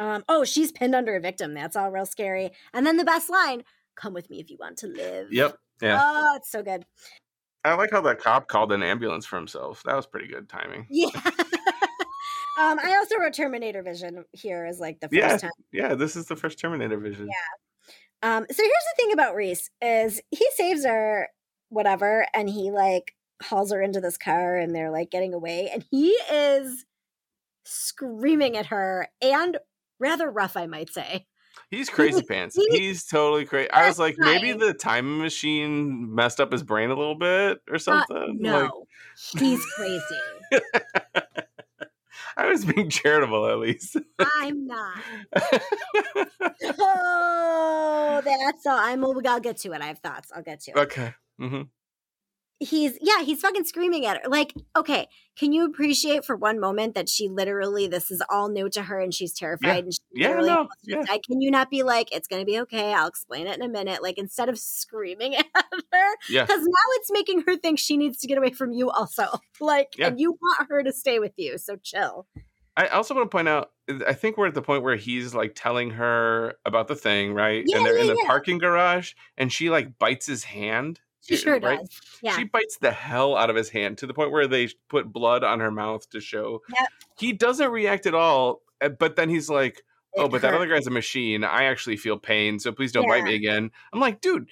[0.00, 1.54] Um, oh, she's pinned under a victim.
[1.54, 2.50] That's all real scary.
[2.72, 3.62] And then the best line,
[3.96, 5.32] come with me if you want to live.
[5.32, 5.56] Yep.
[5.82, 5.98] Yeah.
[6.02, 6.84] Oh, it's so good.
[7.64, 9.82] I like how that cop called an ambulance for himself.
[9.84, 10.86] That was pretty good timing.
[10.88, 11.10] Yeah.
[12.58, 15.36] um, I also wrote Terminator Vision here as like the first Yeah.
[15.36, 15.50] time.
[15.70, 17.28] Yeah, this is the first Terminator vision.
[17.28, 18.36] Yeah.
[18.36, 21.28] Um, so here's the thing about Reese is he saves her,
[21.68, 25.84] whatever, and he like hauls her into this car and they're like getting away, and
[25.90, 26.84] he is
[27.64, 29.58] screaming at her and
[30.00, 31.26] rather rough, I might say.
[31.70, 32.58] He's crazy pants.
[32.70, 33.70] He's totally crazy.
[33.70, 37.74] I was like, maybe the time machine messed up his brain a little bit or
[37.76, 38.38] Uh, something.
[38.40, 38.86] Like, no,
[39.38, 40.02] he's crazy.
[42.36, 43.96] I was being charitable, at least.
[44.40, 44.98] I'm not.
[46.78, 48.78] Oh, that's all.
[48.78, 49.04] I'm.
[49.04, 49.80] I'll get to it.
[49.80, 50.30] I have thoughts.
[50.34, 50.76] I'll get to it.
[50.76, 51.14] okay.
[51.38, 51.62] hmm
[52.60, 56.94] he's yeah he's fucking screaming at her like okay can you appreciate for one moment
[56.94, 60.34] that she literally this is all new to her and she's terrified and she Yeah,
[60.34, 61.02] no, yeah.
[61.06, 64.02] can you not be like it's gonna be okay i'll explain it in a minute
[64.02, 66.44] like instead of screaming at her Yeah.
[66.44, 69.24] because now it's making her think she needs to get away from you also
[69.60, 70.08] like Yeah.
[70.08, 72.26] and you want her to stay with you so chill
[72.76, 75.34] I also want to point out, uh, I think we're at the point where he's
[75.34, 77.62] like telling her about the thing, right?
[77.66, 78.26] Yeah, and they're in the yeah.
[78.26, 80.98] parking garage, and she like bites his hand.
[81.22, 81.78] She sure right?
[81.80, 84.68] does yeah She bites the hell out of his hand to the point where they
[84.88, 86.62] put blood on her mouth to show.
[86.68, 86.88] Yep.
[87.18, 89.82] He doesn't react at all, uh, but then he's like,
[90.16, 91.44] "Oh, It but that other guy's a machine.
[91.44, 94.48] I actually feel pain, so please don't bite me again." I'm like, "Dude,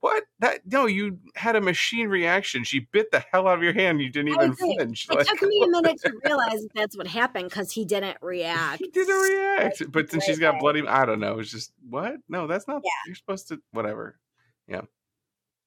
[0.00, 0.24] what?
[0.40, 2.64] That no, you had a machine reaction.
[2.64, 4.00] She bit the hell out of your hand.
[4.00, 5.06] You didn't even flinch.
[5.10, 8.18] it Like, took me a minute to realize that that's what happened because he didn't
[8.20, 9.82] react he didn't react.
[9.90, 10.86] But then right she's got bloody.
[10.86, 11.38] I don't know.
[11.38, 12.16] It's just what?
[12.28, 12.82] No, that's not.
[12.84, 12.90] Yeah.
[13.06, 13.60] You're supposed to.
[13.72, 14.18] Whatever.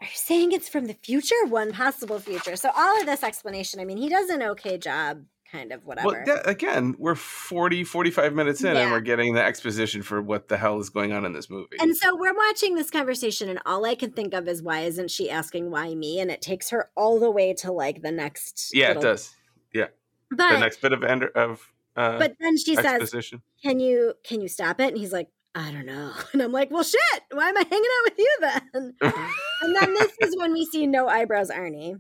[0.02, 1.36] Are you saying it's from the future?
[1.48, 2.56] One possible future.
[2.56, 6.08] So all of this explanation, I mean, he does an okay job, kind of whatever.
[6.08, 10.50] Well, that, again, we're 40, 45 minutes in, and we're getting the exposition for what
[10.50, 11.78] the hell is going on in this movie.
[11.80, 15.10] and so we're watching this conversation, and all I can think of is why isn't
[15.10, 16.20] she asking why me?
[16.20, 18.72] And it takes her all the way to like the next.
[18.74, 19.36] yeah, it does.
[19.74, 19.88] Yeah.
[20.30, 23.42] But the next bit of of uh, but then she says, exposition.
[23.64, 26.70] "Can you can you stop it?" And he's like, "I don't know." And I'm like,
[26.72, 27.24] "Well, shit.
[27.32, 28.94] Why am I hanging out with you then?"
[29.62, 32.00] And then this is when we see no eyebrows, Arnie,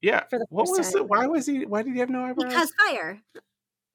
[0.00, 0.24] yeah.
[0.30, 1.02] for the What was time.
[1.02, 1.08] it?
[1.08, 1.66] Why was he?
[1.66, 2.48] Why did he have no eyebrows?
[2.52, 3.20] because fire.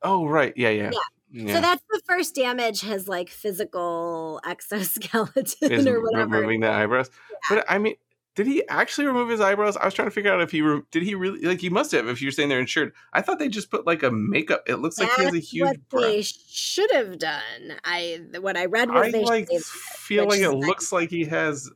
[0.04, 0.54] oh, right.
[0.56, 0.92] Yeah, yeah.
[1.34, 1.56] Yeah.
[1.56, 6.36] So that's the first damage his like physical exoskeleton is or whatever.
[6.36, 7.10] removing the eyebrows.
[7.50, 7.96] But I mean,
[8.36, 9.76] did he actually remove his eyebrows?
[9.76, 11.92] I was trying to figure out if he re- did he really like he must
[11.92, 12.94] have if you're saying they're insured.
[13.12, 14.64] I thought they just put like a makeup.
[14.68, 17.80] It looks like he has a huge what they should have done.
[17.84, 21.70] I what I read was I they like feel like it looks like he has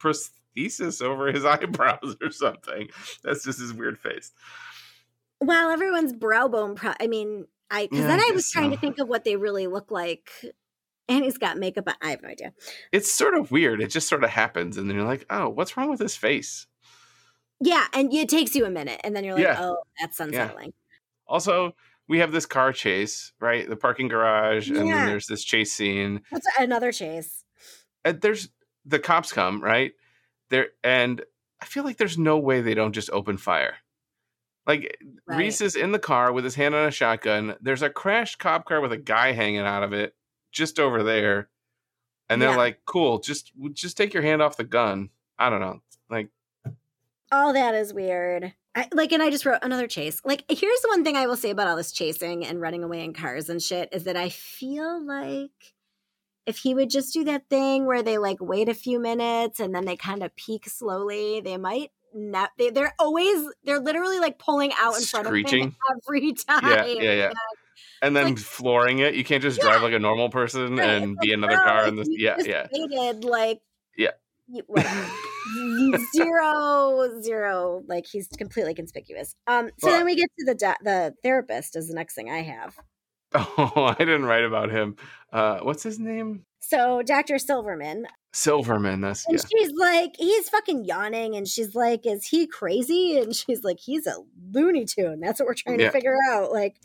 [0.00, 2.88] prosthesis over his eyebrows or something.
[3.22, 4.32] That's just his weird face.
[5.40, 6.74] Well, everyone's brow bone.
[6.74, 9.24] Pro- I mean, I because Yeah, then I I was trying to think of what
[9.24, 10.30] they really look like.
[11.08, 11.88] And he's got makeup.
[11.88, 11.94] on.
[12.02, 12.52] I have no idea.
[12.92, 13.80] It's sort of weird.
[13.80, 16.66] It just sort of happens, and then you're like, "Oh, what's wrong with his face?"
[17.60, 19.56] Yeah, and it takes you a minute, and then you're like, Yeah.
[19.58, 20.72] "Oh, that's unsettling."
[21.26, 21.74] Also,
[22.08, 23.68] we have this car chase, right?
[23.68, 26.22] The parking garage, and then there's this chase scene.
[26.30, 27.44] That's another chase.
[28.04, 28.48] And there's
[28.84, 29.92] the cops come, right?
[30.50, 31.22] There, and
[31.60, 33.76] I feel like there's no way they don't just open fire.
[34.66, 34.96] Like
[35.26, 35.38] Right.
[35.38, 37.56] Reese is in the car with his hand on a shotgun.
[37.60, 40.14] There's a crashed cop car with a guy hanging out of it
[40.52, 41.48] just over there,
[42.28, 42.56] and they're Yeah.
[42.56, 45.80] like, "Cool, just just take your hand off the gun." I don't know,
[46.10, 46.28] like
[47.30, 48.54] All that is weird.
[48.74, 50.20] I, like, and I just wrote another chase.
[50.24, 53.02] Like, here's the one thing I will say about all this chasing and running away
[53.04, 55.74] in cars and shit is that I feel like
[56.46, 59.74] if he would just do that thing where they like wait a few minutes and
[59.74, 62.50] then they kind of peek slowly, they might not.
[62.56, 65.62] They, they're always, they're literally like pulling out in front of Screeching.
[65.64, 65.76] him
[66.06, 66.64] every time.
[66.64, 67.32] yeah, yeah, yeah.
[68.02, 69.14] And then like- flooring it.
[69.14, 71.64] You can't just drive like a normal person Right, and it's be like, another bro,
[71.64, 72.08] car in this.
[72.10, 73.12] Yeah, yeah.
[73.22, 73.60] Like
[73.96, 74.10] Yeah.
[76.14, 80.74] zero zero like he's completely conspicuous um so Well- then we get to the da-
[80.82, 82.76] the therapist is the next thing i have
[83.34, 84.96] Oh, I didn't write about him.
[85.30, 86.44] Uh, what's his name?
[86.60, 89.00] so dr silverman Silverman.
[89.00, 89.44] That's and yeah.
[89.50, 94.06] she's like he's fucking yawning and she's like is he crazy and she's like he's
[94.06, 94.16] a
[94.52, 95.86] looney tune that's what we're trying Yeah.
[95.86, 96.76] to figure out like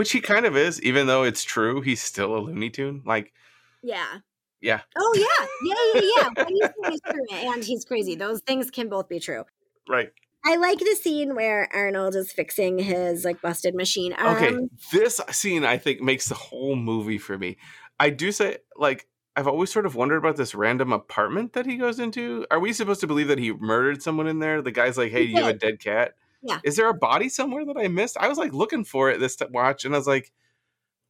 [0.00, 1.82] Which he kind of is, even though it's true.
[1.82, 3.02] He's still a Looney Tune.
[3.04, 3.34] Like,
[3.82, 4.20] yeah
[4.60, 8.40] yeah, oh yeah yeah yeah yeah what you say is true and he's crazy those
[8.42, 9.44] things can both be true
[9.88, 10.10] right.
[10.42, 14.36] I like the scene where Arnold is fixing his like busted machine arm.
[14.36, 17.58] Okay, this scene I think makes the whole movie for me.
[17.98, 21.76] I do say like I've always sort of wondered about this random apartment that he
[21.76, 22.46] goes into.
[22.50, 24.62] Are we supposed to believe that he murdered someone in there?
[24.62, 26.58] The guy's like, "Hey, He you have a dead cat." Yeah.
[26.64, 28.16] Is there a body somewhere that I missed?
[28.18, 30.32] I was like looking for it this t- watch, and I was like,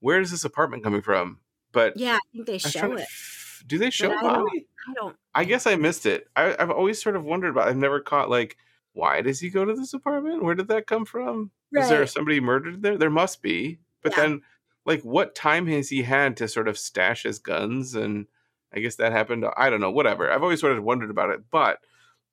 [0.01, 1.39] "Where is this apartment coming from?"
[1.72, 3.03] But Yeah, I think they I show it.
[3.03, 4.66] f- do they show I a don't- body?
[4.89, 5.16] I don't.
[5.35, 6.26] I guess I missed it.
[6.35, 7.68] I, I've always sort of wondered about.
[7.68, 8.57] I've never caught like,
[8.93, 10.43] why does he go to this apartment?
[10.43, 11.51] Where did that come from?
[11.72, 12.97] Is there somebody murdered there?
[12.99, 13.78] There must be.
[14.03, 14.22] But Yeah.
[14.22, 14.43] then,
[14.87, 17.95] like, what time has he had to sort of stash his guns?
[17.95, 18.26] And
[18.74, 19.45] I guess that happened.
[19.57, 19.91] I don't know.
[19.93, 20.33] Whatever.
[20.33, 21.43] I've always sort of wondered about it.
[21.53, 21.78] But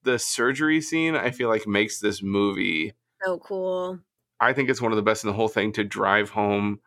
[0.07, 2.93] the surgery scene, I feel like, makes this movie.
[3.23, 3.99] So cool.
[4.39, 6.79] I think it's one of the best in the whole thing to drive home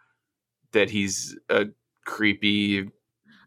[0.72, 1.66] that he's a
[2.06, 2.90] creepy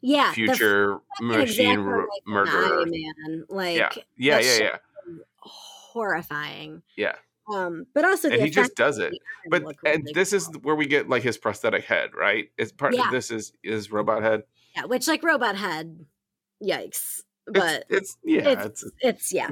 [0.02, 0.32] Yeah.
[0.34, 2.86] future fucking machine exact r- right murderer.
[2.86, 3.46] Man.
[3.50, 4.78] Like yeah, yeah, yeah, yeah.
[5.40, 6.82] horrifying.
[6.98, 7.16] Yeah.
[7.54, 9.14] Um, but also and he just does it.
[9.50, 12.50] But and really this is where we get like his prosthetic head, right?
[12.58, 13.06] It's part Yeah.
[13.06, 14.44] of this is is robot head.
[14.76, 16.06] yeah, which like robot head,
[16.64, 17.22] yikes.
[17.48, 19.50] It's, But it's yeah, it's it's it's yeah.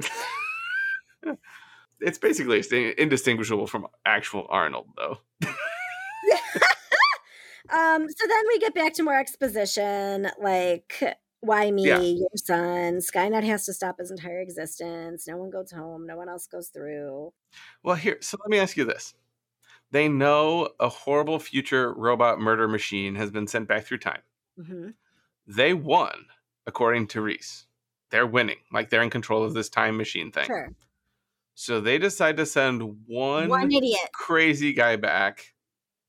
[2.00, 2.62] it's basically
[2.98, 5.18] indistinguishable from actual Arnold, though.
[7.72, 11.02] Um, so then we get back to more exposition, like
[11.40, 12.00] why me, Yeah.
[12.02, 15.26] your son, Skynet has to stop his entire existence.
[15.26, 17.32] No one goes home, no one else goes through.
[17.82, 19.14] Well, here, so let me ask you this:
[19.90, 24.22] They know a horrible future robot murder machine has been sent back through time.
[24.56, 24.90] hmm
[25.46, 26.26] They won,
[26.66, 27.66] according to Reese.
[28.12, 30.44] They're winning, like they're in control of this time machine thing.
[30.46, 30.68] Sure.
[31.54, 33.98] So they decide to send one, One idiot.
[34.14, 35.52] crazy guy back,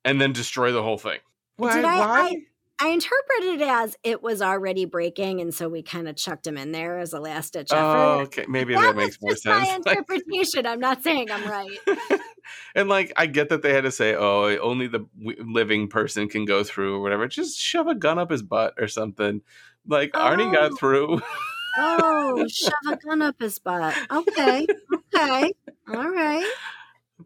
[0.06, 1.20] and then destroy the whole thing.
[1.58, 1.76] Why?
[1.78, 2.36] Did I- why?
[2.80, 6.58] I interpreted it as it was already breaking, and so we kind of chucked him
[6.58, 7.97] in there as a last ditch oh, effort.
[7.97, 8.45] oh, okay.
[8.49, 10.66] Maybe that, that makes was more just my interpretation.
[10.66, 11.78] I'm not saying I'm right.
[12.76, 16.43] and like I get that they had to say, "Oh, only the living person can
[16.45, 17.28] go through" or whatever.
[17.28, 19.41] Just shove a gun up his butt or something.
[19.88, 20.51] Like Arnie Oh.
[20.70, 21.22] got through.
[21.78, 23.95] Oh, shove a gun up his butt.
[24.11, 24.67] Okay.
[25.15, 25.53] Okay.
[25.89, 26.51] All right.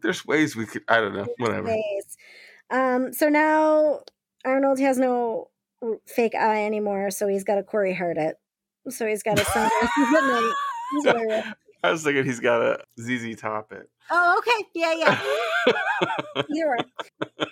[0.02, 0.82] There's ways we could.
[0.88, 1.26] I don't know.
[1.38, 1.76] Whatever.
[2.70, 4.00] Um, so now
[4.44, 5.48] Arnold has no
[6.06, 8.36] fake eye anymore, so he's got to Corey Hart it.
[8.88, 10.52] So he's got a sunglasses at night.
[10.92, 11.44] He's wearing it.
[11.82, 13.88] I was thinking he's got a ZZ Top it.
[14.10, 14.66] Oh, okay.
[14.74, 15.20] Yeah, yeah.
[16.36, 17.46] Either way.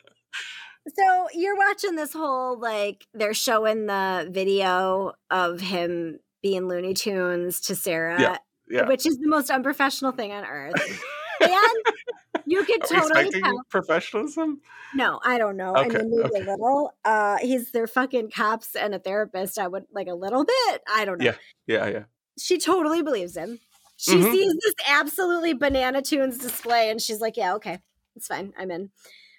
[0.96, 7.60] So you're watching this whole like they're showing the video of him being Looney Tunes
[7.62, 8.36] to Sarah, Yeah,
[8.68, 8.86] yeah.
[8.86, 10.74] which is the most unprofessional thing on earth.
[11.40, 13.62] and you could totally tell.
[13.68, 14.60] professionalism?
[14.94, 15.74] No, I don't know.
[15.74, 16.44] I Okay, mean, maybe okay.
[16.46, 16.92] a little.
[17.04, 19.58] Uh, he's their fucking cops and a therapist.
[19.58, 20.82] I would like a little bit.
[20.88, 21.24] I don't know.
[21.24, 21.34] Yeah.
[21.66, 22.02] Yeah, yeah.
[22.38, 23.58] She totally believes him.
[23.96, 24.30] She Mhm.
[24.30, 27.80] sees this absolutely banana tunes display, and she's like, "Yeah, okay,
[28.14, 28.52] it's fine.
[28.56, 28.90] I'm in."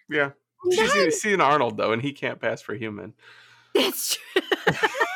[0.10, 0.32] Yeah.
[0.72, 3.14] She's then- seen, seen Arnold though, and he can't pass for human.
[3.74, 4.42] That's true.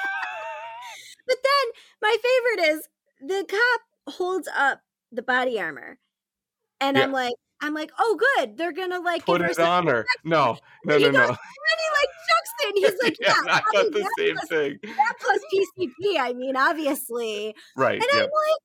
[1.42, 1.72] but then
[2.02, 2.88] my favorite is
[3.22, 4.82] the cop holds up
[5.12, 5.98] the body armor,
[6.80, 8.58] and I'm like, I'm like, oh, good.
[8.58, 10.06] They're gonna like Put give it on her.
[10.24, 11.22] No, no, no, no.
[11.22, 11.38] And
[11.78, 12.68] he like chucks it.
[12.68, 14.80] And he's like, yeah, yeah, I thought the same plus- thing.
[14.84, 16.20] that plus PCP.
[16.20, 17.56] I mean, obviously.
[17.78, 18.02] Right.
[18.02, 18.62] And I'm like,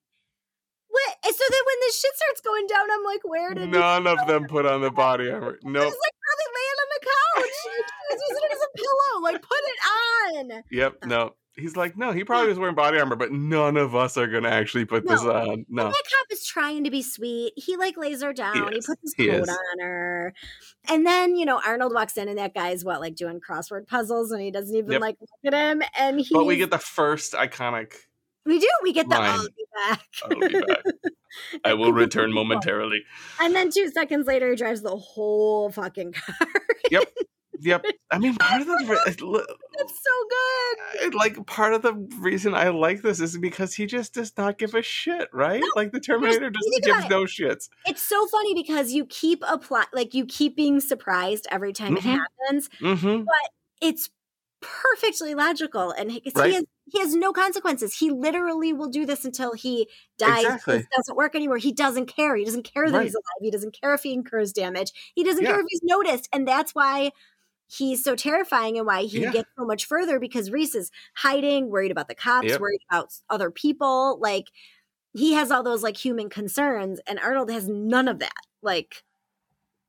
[0.88, 1.16] what?
[1.26, 3.68] And so then when the shit starts going down, I'm like, where did?
[3.68, 5.58] None of them put on the body armor.
[5.62, 5.84] He Nope.
[5.84, 7.56] like probably laying on the couch.
[7.64, 9.22] he was using it as a pillow.
[9.22, 10.62] Like, put it on.
[10.70, 11.04] Yep.
[11.04, 11.34] No.
[11.56, 14.50] He's like, no, he probably was wearing body armor, but none of us are gonna
[14.50, 15.64] actually put this on.
[15.68, 15.86] No.
[15.86, 17.54] And that cop is trying to be sweet.
[17.56, 18.72] He like lays her down.
[18.72, 18.86] He, is.
[18.86, 19.48] puts his He coat is.
[19.48, 20.34] on her.
[20.90, 24.32] And then, you know, Arnold walks in and that guy's what, like doing crossword puzzles
[24.32, 25.00] and he doesn't even Yep.
[25.00, 25.82] like look at him.
[25.98, 27.94] And he But we get the first iconic
[28.46, 29.30] we do, we get the line.
[29.30, 30.06] I'll be back.
[30.22, 30.84] I'll be back.
[31.64, 33.02] I will return momentarily.
[33.40, 36.48] And then two seconds later he drives the whole fucking car.
[36.90, 37.12] Yep.
[37.60, 37.84] Yep.
[38.10, 38.76] I mean, part of the
[39.78, 41.14] That's so good.
[41.14, 44.74] like part of the reason I like this is because he just does not give
[44.74, 45.62] a shit, right?
[45.74, 47.10] like the Terminator doesn't give it.
[47.10, 47.68] no shits.
[47.86, 51.98] It's so funny because you keep apply like you keep being surprised every time Mhm.
[51.98, 52.68] it happens.
[52.80, 53.24] Mm-hmm.
[53.80, 54.10] It's
[54.62, 56.48] perfectly logical and he, Right.
[56.48, 57.96] he has he has no consequences.
[57.98, 59.88] He literally will do this until he
[60.18, 60.44] dies.
[60.44, 60.76] Exactly.
[60.78, 61.56] This doesn't work anymore.
[61.56, 62.36] He doesn't care.
[62.36, 63.02] He doesn't care that Right.
[63.04, 63.40] he's alive.
[63.42, 64.92] He doesn't care if he incurs damage.
[65.16, 65.50] He doesn't Yeah.
[65.50, 66.28] care if he's noticed.
[66.32, 67.10] And that's why
[67.68, 69.32] he's so terrifying and why he Yeah.
[69.32, 72.60] gets so much further because Reese is hiding, worried about the cops, Yep.
[72.60, 74.18] worried about other people.
[74.20, 74.46] Like
[75.12, 78.32] he has all those like human concerns, and Arnold has none of that.
[78.62, 79.02] Like,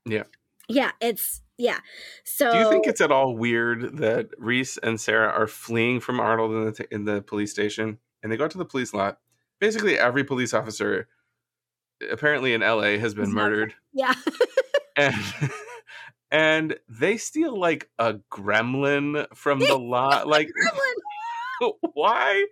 [0.05, 0.23] Yeah.
[0.69, 1.80] yeah, it's yeah.
[2.23, 6.19] So Do you think it's at all weird that Reese and Sarah are fleeing from
[6.19, 9.19] Arnold in the t- in the police station, and they go to the police lot?
[9.59, 11.07] Basically, every police officer,
[12.11, 14.13] apparently in LA, has been murdered, yeah,
[14.95, 15.15] and
[16.32, 20.28] and they steal like a gremlin from the lot.
[20.28, 20.49] Like,
[21.93, 22.45] why?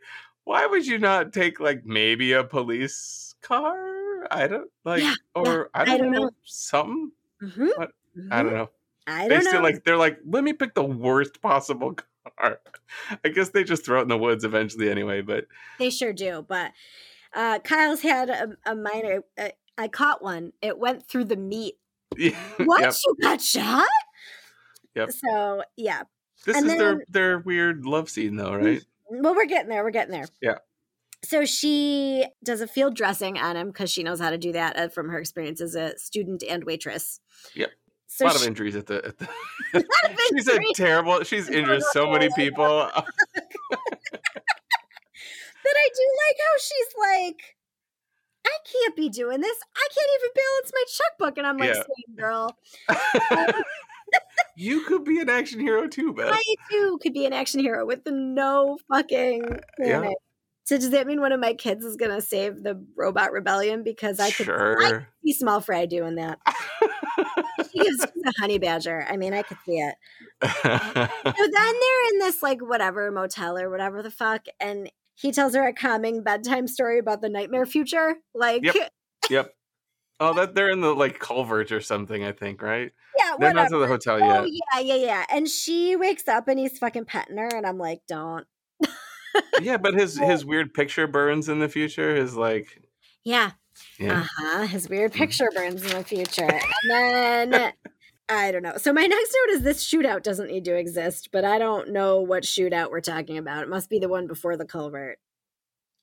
[0.43, 4.31] Why would you not take like maybe a police car?
[4.31, 6.31] I don't like, Yeah, or I I don't, don't know, know.
[6.43, 7.11] something.
[7.41, 7.91] Mhm, What?
[8.31, 8.69] I don't know.
[9.07, 9.63] I they don't still know.
[9.63, 11.95] like they're like let me pick the worst possible
[12.39, 12.59] car
[13.23, 15.47] i guess they just throw it in the woods eventually anyway but
[15.77, 16.45] They sure do.
[16.47, 16.73] But
[17.33, 19.23] uh, Kyle's had a, a minor.
[19.37, 20.53] Uh, I caught one.
[20.61, 21.75] It went through the meat.
[22.17, 22.81] Yeah What?
[22.81, 22.93] yep.
[23.05, 23.87] You got shot?
[24.95, 25.11] Yep.
[25.11, 26.03] So yeah.
[26.45, 29.83] this and is their then- their weird love scene though right Well, we're getting there.
[29.83, 30.27] We're getting there.
[30.41, 30.57] Yeah.
[31.23, 34.77] So she does a field dressing on him because she knows how to do that
[34.77, 37.19] uh, from her experience as a student and waitress.
[37.55, 37.71] Yep.
[38.07, 39.25] So a lot she, of injuries at the, at the
[39.73, 42.89] lot of she's a terrible she's injured so many people
[45.65, 47.54] but I do like how she's like,
[48.45, 49.57] I can't be doing this.
[49.75, 51.37] I can't even balance my checkbook.
[51.37, 51.83] And I'm like, Yeah.
[51.83, 52.57] same girl.
[54.55, 56.31] you could be an action hero too, Beth.
[56.33, 60.11] I too could be an action hero with no fucking yeah.
[60.63, 64.19] So does that mean one of my kids is gonna save the robot rebellion because
[64.19, 65.07] I could sure.
[65.23, 66.39] see small fry doing that?
[67.71, 69.05] She gives a honey badger.
[69.09, 69.95] I mean, I could see it.
[70.41, 75.55] So then they're in this like whatever motel or whatever the fuck, and he tells
[75.55, 78.15] her a calming bedtime story about the nightmare future.
[78.33, 78.75] Like, Yep.
[79.29, 79.53] yep.
[80.19, 82.23] Oh, that they're in the like culvert or something.
[82.23, 82.91] I think right.
[83.17, 84.41] yeah, They're not to the hotel yet.
[84.43, 85.25] Oh yeah, yeah, yeah.
[85.29, 88.45] And she wakes up and he's fucking petting her, and I'm like, don't.
[89.61, 92.81] Yeah, but his his weird picture burns in the future is like
[93.25, 93.51] Yeah,
[93.99, 94.21] yeah.
[94.21, 94.61] Uh huh.
[94.67, 95.15] His weird Mm.
[95.15, 96.47] picture burns in the future.
[96.91, 97.73] And then
[98.27, 98.77] I don't know.
[98.77, 102.21] So my next note is this shootout doesn't need to exist, but I don't know
[102.21, 103.63] what shootout we're talking about.
[103.63, 105.19] It must be the one before the culvert.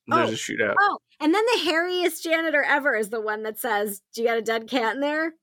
[0.06, 0.32] There's oh.
[0.32, 0.74] a shootout.
[0.78, 4.38] Oh, and then the hairiest janitor ever is the one that says, Do you got
[4.38, 5.34] a dead cat in there?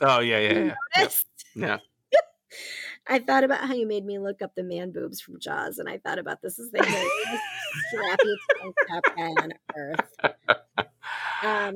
[0.00, 0.74] Oh yeah, yeah, yeah.
[0.96, 1.24] Notice?
[1.54, 1.78] Yeah.
[3.08, 5.88] I thought about how you made me look up the man boobs from Jaws, and
[5.88, 7.40] I thought about this is the hairiest,
[7.94, 10.85] strappy tank top guy on earth.
[11.46, 11.74] Um,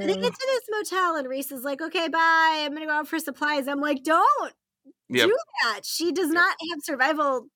[0.00, 2.62] So they get to this motel, and Reese is like, "Okay, bye.
[2.64, 4.52] I'm gonna go out for supplies." I'm like, "Don't
[5.08, 5.28] Yep.
[5.28, 5.80] do that.
[5.84, 6.34] She does Yep.
[6.34, 7.48] not have survival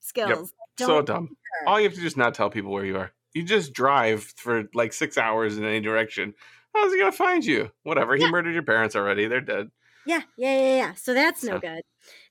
[0.00, 0.52] skills.
[0.78, 1.36] So Don't dumb.
[1.66, 3.12] All you have to do is not tell people where you are.
[3.34, 6.34] You just drive for like six hours in any direction.
[6.74, 7.70] How's he gonna find you?
[7.82, 8.16] Whatever.
[8.16, 8.30] He Yeah.
[8.30, 9.26] murdered your parents already.
[9.26, 9.70] They're dead.
[10.06, 10.94] Yeah, yeah, yeah, yeah.
[10.94, 11.82] So that's no good.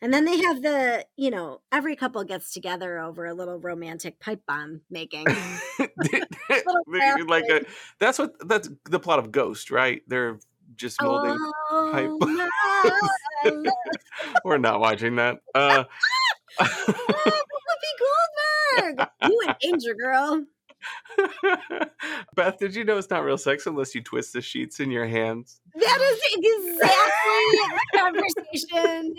[0.01, 4.19] And then they have the, you know, every couple gets together over a little romantic
[4.19, 5.25] pipe bomb making.
[7.27, 7.65] Like a,
[7.99, 10.01] that's what that's the plot of Ghost, right?
[10.07, 10.39] They're
[10.75, 11.37] just molding.
[11.71, 11.89] oh,
[13.43, 13.71] pipe no,
[14.43, 15.37] We're not watching that.
[15.53, 15.83] Uh,
[16.59, 19.07] Whoopi Goldberg.
[19.23, 20.45] You an danger, girl.
[22.35, 25.05] Beth, did you know it's not real sex unless you twist the sheets in your
[25.05, 25.61] hands?
[25.75, 26.89] That is exactly
[27.61, 29.15] the conversation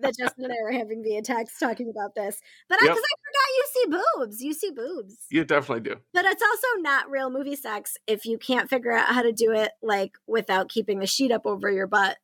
[0.00, 2.40] that Justin and I were having via text talking about this.
[2.68, 2.94] But Yep.
[2.94, 4.42] because I, forgot you see boobs.
[4.42, 5.16] You see boobs.
[5.30, 5.96] You definitely do.
[6.12, 9.52] But it's also not real movie sex if you can't figure out how to do
[9.52, 12.16] it like without keeping the sheet up over your butt.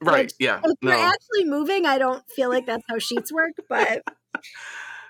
[0.00, 0.26] Right.
[0.26, 0.60] Which, yeah.
[0.64, 4.02] If you're actually moving, I don't feel like that's how sheets work, but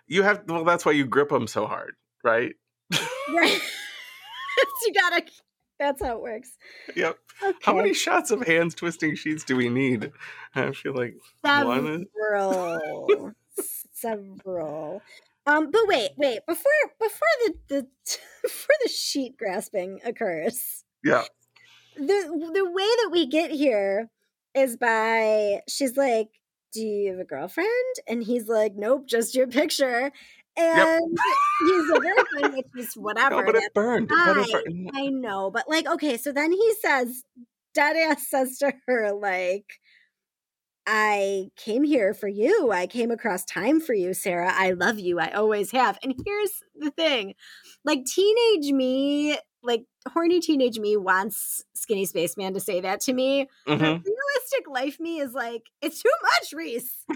[0.09, 2.55] You have well that's why you grip them so hard, right?
[3.35, 3.61] Right.
[4.87, 5.23] you gotta
[5.79, 6.51] that's how it works.
[6.97, 7.19] Yep.
[7.41, 7.59] Okay.
[7.63, 10.11] How many shots of hands twisting sheets do we need?
[10.57, 13.33] I feel like one several
[13.93, 15.03] several
[15.47, 17.87] um but wait wait before before the the
[18.43, 21.25] before the sheet grasping occurs yeah.
[21.97, 24.09] the the way that we get here
[24.55, 26.29] is by she's like
[26.73, 27.69] do you have a girlfriend
[28.07, 30.13] and he's like nope just your picture
[30.59, 31.19] and
[31.67, 34.11] he's like "Everything," which is whatever No, but it burned.
[34.11, 34.45] It fine.
[34.53, 34.91] burned.
[34.95, 37.23] I know, but like, okay, so then he says,
[37.77, 39.79] Deadass says to her, like,
[40.87, 42.73] I came here for you.
[42.73, 44.53] I came across time for you, Sarah.
[44.53, 45.21] I love you.
[45.21, 45.99] I always have.
[46.03, 47.35] And here's the thing
[47.85, 53.49] like, teenage me, like, horny teenage me wants Skinny Spaceman to say that to me.
[53.67, 53.79] Mhm.
[53.79, 57.05] realistic life me is like, it's too much, Reese.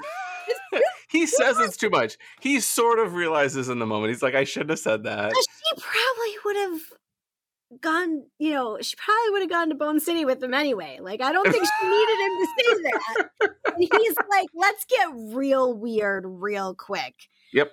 [1.09, 2.17] He says it's too much.
[2.41, 4.13] He sort of realizes in the moment.
[4.13, 5.31] He's like, I shouldn't have said that.
[5.31, 10.01] But she probably would have gone, you know, she probably would have gone to Bone
[10.01, 10.99] City with him anyway.
[11.03, 13.51] Like, I don't think she needed him to say that.
[13.75, 17.15] And he's like, let's get real weird real quick.
[17.53, 17.73] Yep.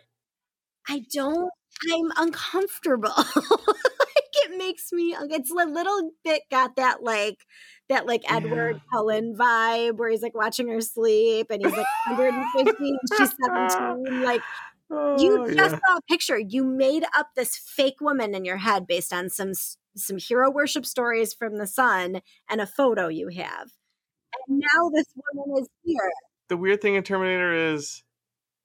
[0.88, 1.50] I don't,
[1.92, 3.12] I'm uncomfortable.
[4.52, 7.45] it makes me, it's a little bit got that, like,
[7.89, 12.89] that like Edward Cullen vibe where he's like watching her sleep and he's like 150
[13.02, 14.22] and she's 17.
[14.22, 14.43] Like,
[15.14, 15.80] you Oh, just yeah.
[15.88, 16.38] saw a picture.
[16.39, 19.54] You made up this fake woman in your head based on some
[19.95, 23.72] some hero worship stories from the son and a photo you have.
[24.47, 26.12] And now this woman is here.
[26.50, 28.04] The weird thing in Terminator is,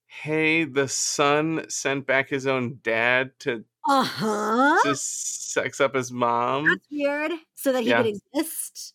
[0.07, 4.83] hey, the son sent back his own dad to Uh huh.
[4.85, 6.65] to sex up his mom.
[6.67, 7.33] That's weird.
[7.55, 8.03] So that he Yeah.
[8.03, 8.95] could exist.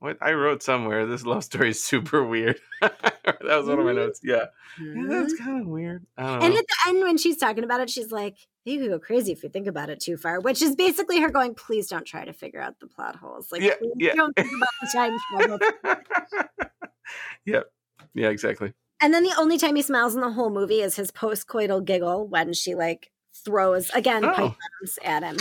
[0.00, 2.60] What I wrote somewhere, this love story is super weird.
[2.82, 3.96] that was one of my Mhm.
[3.96, 4.20] notes.
[4.22, 4.46] Yeah,
[4.78, 5.38] yeah, that's Mhm.
[5.38, 6.06] kind of weird.
[6.18, 6.58] I don't And know.
[6.60, 9.42] at the end, when she's talking about it, she's like, "You could go crazy if
[9.42, 12.32] you think about it too far," which is basically her going, "Please don't try to
[12.34, 13.50] figure out the plot holes.
[13.50, 14.14] Like, Yeah, yeah.
[14.14, 15.58] don't think about the time travel."
[17.46, 17.72] yep.
[18.14, 18.74] Yeah, exactly.
[19.00, 22.26] And then the only time he smiles in the whole movie is his post-coital giggle
[22.28, 24.56] when she like throws again pipe Oh.
[24.80, 25.36] bombs at him.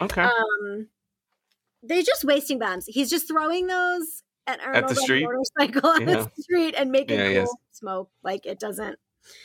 [0.00, 0.22] Okay.
[0.22, 0.88] Um,
[1.82, 2.86] they're just wasting bombs.
[2.86, 5.24] He's just throwing those at Arnold on a street?
[5.24, 6.14] motorcycle on Yeah.
[6.36, 7.50] the street and making Yeah, cool yes.
[7.72, 8.10] smoke.
[8.22, 8.98] Like it doesn't.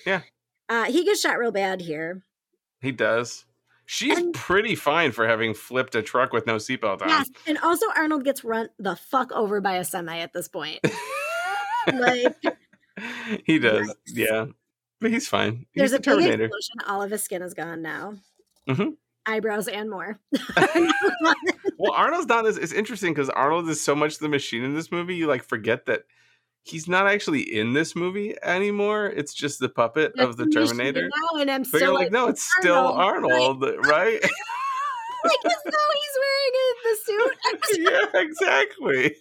[0.05, 0.21] Yeah.
[0.69, 2.23] Uh, he gets shot real bad here.
[2.81, 3.45] he does.
[3.85, 7.09] She's And- pretty fine for having flipped a truck with no seatbelt on.
[7.09, 10.79] Yes, and also Arnold gets run the fuck over by a semi at this point.
[11.93, 12.35] like
[13.45, 14.45] he does, yeah.
[15.01, 15.65] But he's fine.
[15.75, 16.45] there's he's a the big Terminator.
[16.45, 16.75] explosion.
[16.87, 18.13] All of his skin is gone now.
[18.69, 18.89] Mm-hmm.
[19.25, 20.19] Eyebrows and more.
[21.77, 24.91] Well, Arnold's not as it's interesting because Arnold is so much the machine in this
[24.91, 26.01] movie, you like forget that
[26.61, 29.07] he's not actually in this movie anymore.
[29.07, 31.09] It's just the puppet of the That's Terminator.
[31.09, 34.21] Now, and I'm But still you're like, no, it's still Arnold, Arnold, right?
[35.23, 38.13] like as though he's wearing a, the suit.
[38.13, 39.15] Yeah, exactly.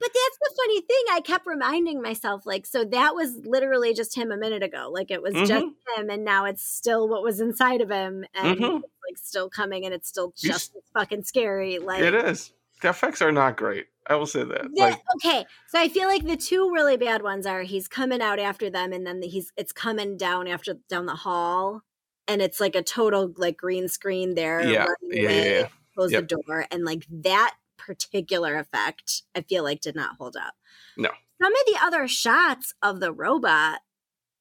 [0.00, 1.04] But that's the funny thing.
[1.12, 4.88] I kept reminding myself, like, so that was literally just him a minute ago.
[4.92, 6.00] Like it was just Mm-hmm.
[6.02, 8.76] him, and now it's still what was inside of him, and Mhm.
[8.78, 11.78] it's like still coming, and it's still just as fucking scary.
[11.78, 12.52] Like It is.
[12.82, 13.86] The effects are not great.
[14.06, 14.62] I will say that.
[14.74, 18.20] The- Like, okay, so I feel like the two really bad ones are he's coming
[18.20, 21.82] out after them, and then he's it's coming down after down the hall,
[22.28, 24.60] and it's like a total like green screen there.
[24.68, 25.68] yeah, yeah, yeah, yeah.
[25.94, 26.28] Close Yep.
[26.28, 27.54] the door, and like that
[27.86, 30.54] particular effect, I feel like did not hold up.
[30.96, 31.10] No.
[31.42, 33.80] Some of the other shots of the robot,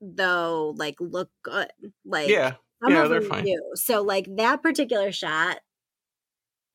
[0.01, 1.71] though, like look good.
[2.05, 3.45] Like Yeah, some yeah, of they're fine.
[3.45, 3.61] do.
[3.75, 5.59] So like that particular shot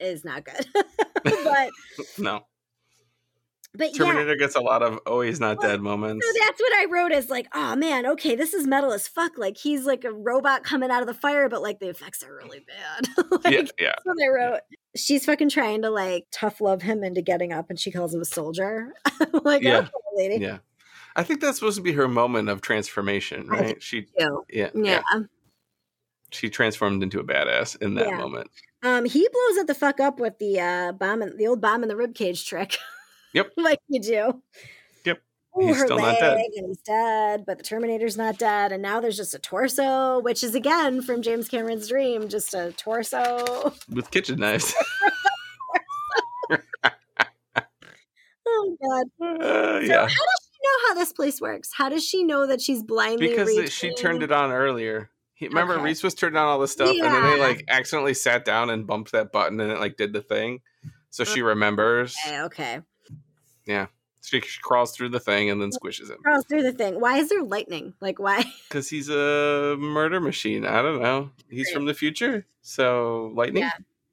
[0.00, 0.66] is not good,
[1.24, 1.70] but
[2.18, 2.46] no.
[3.74, 4.04] But yeah.
[4.06, 6.26] Terminator gets a lot of oh he's not Well, dead moments.
[6.26, 9.36] So that's what I wrote as like, oh man, okay, this is metal as fuck.
[9.38, 12.34] Like he's like a robot coming out of the fire, but like the effects are
[12.34, 13.26] really bad.
[13.44, 13.92] like, yeah, yeah.
[13.92, 14.60] That's what I wrote.
[14.96, 18.20] She's fucking trying to like tough love him into getting up, and she calls him
[18.20, 18.94] a soldier.
[19.44, 19.78] like, Yeah.
[19.78, 20.44] okay, lady.
[20.44, 20.58] Yeah.
[21.14, 23.82] I think that's supposed to be her moment of transformation, right?
[23.82, 24.44] She Ew.
[24.50, 25.02] yeah, Yeah.
[25.12, 25.20] yeah.
[26.30, 28.18] She transformed into a badass in that Yeah.
[28.18, 28.50] moment.
[28.82, 31.82] Um, he blows it the fuck up with the uh bomb, in, the old bomb
[31.82, 32.76] in the rib cage trick.
[33.34, 33.52] Yep.
[33.56, 34.42] like you do.
[35.04, 35.22] Yep.
[35.60, 36.38] Ooh, He's her still leg, not dead.
[36.56, 40.42] and he's dead, but the Terminator's not dead, and now there's just a torso, which
[40.44, 43.72] is again from James Cameron's dream, just a torso.
[43.90, 44.74] With kitchen knives.
[48.50, 49.06] Oh god!
[49.24, 50.00] Uh, So yeah.
[50.00, 51.70] how does she know how this place works?
[51.74, 53.68] How does she know that she's blindly Because reaching?
[53.68, 55.10] she turned it on earlier.
[55.34, 55.82] He, remember Okay.
[55.84, 58.86] Reese was turning on all the stuff and then they like accidentally sat down and
[58.86, 60.60] bumped that button and it like did the thing.
[61.10, 62.16] So she remembers.
[62.26, 62.80] Okay, okay.
[64.20, 66.18] She, she crawls through the thing and then squishes him.
[66.22, 67.00] Crawls through the thing.
[67.00, 67.94] Why is there lightning?
[68.00, 68.44] Like why?
[68.68, 70.66] Because he's a murder machine.
[70.66, 71.30] I don't know.
[71.48, 72.44] He's from the future.
[72.60, 73.62] So lightning?
[73.62, 73.70] Yeah.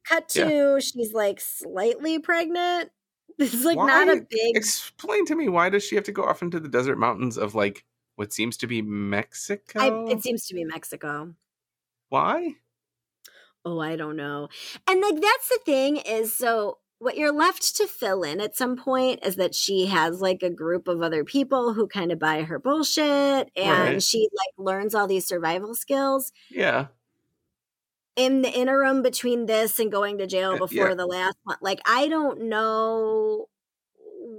[0.08, 0.48] Cut Yeah.
[0.48, 2.92] to she's like slightly pregnant.
[3.38, 4.56] This is like not a big.
[4.56, 7.54] Explain to me why does she have to go off into the desert mountains of
[7.54, 7.84] like
[8.16, 9.80] what seems to be Mexico?
[9.80, 11.34] I, it seems to be Mexico.
[12.08, 12.56] why?
[13.66, 14.48] Oh, I don't know.
[14.88, 18.76] And like that's the thing is so what you're left to fill in at some
[18.78, 22.44] point is that she has like a group of other people who kind of buy
[22.44, 24.04] her bullshit and Right.
[24.04, 26.32] she like learns all these survival skills.
[26.50, 26.88] Yeah.
[28.16, 30.96] In the interim between this and going to jail Uh, before yeah.
[30.96, 33.48] the last one, like I don't know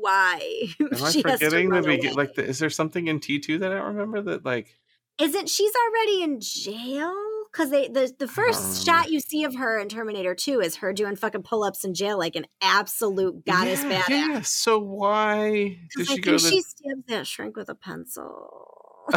[0.00, 2.14] why Am I she has to forgetting the run begin?
[2.14, 4.78] Like, the, is there something in T two that I don't remember that like?
[5.18, 7.14] Isn't she's already in jail?
[7.56, 9.10] Because they the, the first shot oh.
[9.10, 12.18] you see of her in Terminator 2 is her doing fucking pull ups in jail
[12.18, 14.08] like an absolute goddess yeah, badass.
[14.08, 14.40] Yeah.
[14.42, 16.50] So why did I she think go to the?
[16.50, 18.68] she stabbed that shrink with a pencil.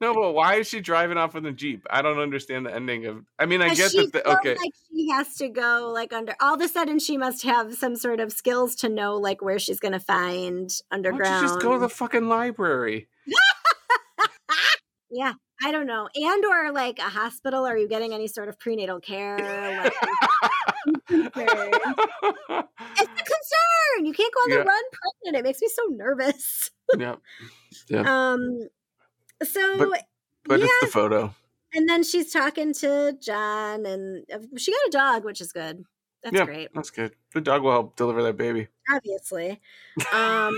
[0.00, 1.86] no, but why is she driving off in the jeep?
[1.88, 3.24] I don't understand the ending of.
[3.38, 4.12] I mean, I get that.
[4.12, 4.56] The, okay.
[4.56, 6.34] like she has to go like under.
[6.42, 9.58] All of a sudden, she must have some sort of skills to know like where
[9.58, 11.48] she's going to find underground.
[11.48, 13.08] just go to the fucking library?
[15.10, 15.32] yeah,
[15.62, 17.64] I don't know, and or like a hospital.
[17.66, 19.38] Are you getting any sort of prenatal care?
[19.82, 19.92] Like,
[21.10, 24.04] it's a concern.
[24.06, 25.36] You can't go on the run pregnant.
[25.36, 26.70] It makes me so nervous.
[26.98, 27.16] yeah.
[27.88, 28.00] Yeah.
[28.32, 28.68] Um.
[29.42, 30.06] So, But-
[30.44, 31.34] But yeah, it's the photo.
[31.74, 35.84] and then she's talking to John, and uh, she got a dog, which is good.
[36.22, 36.44] That's Yeah.
[36.44, 37.14] great, That's good.
[37.32, 38.68] The dog will help deliver that baby.
[38.94, 39.60] Obviously.
[40.12, 40.56] Um,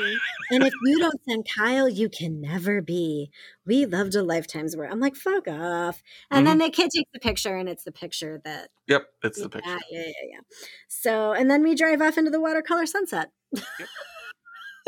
[0.51, 3.31] and if you don't send Kyle, you can never be.
[3.67, 4.89] We loved a lifetime's work.
[4.91, 6.03] I'm like, fuck off.
[6.31, 9.49] And then the kid takes the picture, and it's the picture that Yep, it's the
[9.49, 9.71] picture.
[9.91, 10.41] Yeah, yeah, yeah.
[10.89, 13.31] So, and then we drive off into the watercolor sunset.
[13.53, 13.65] that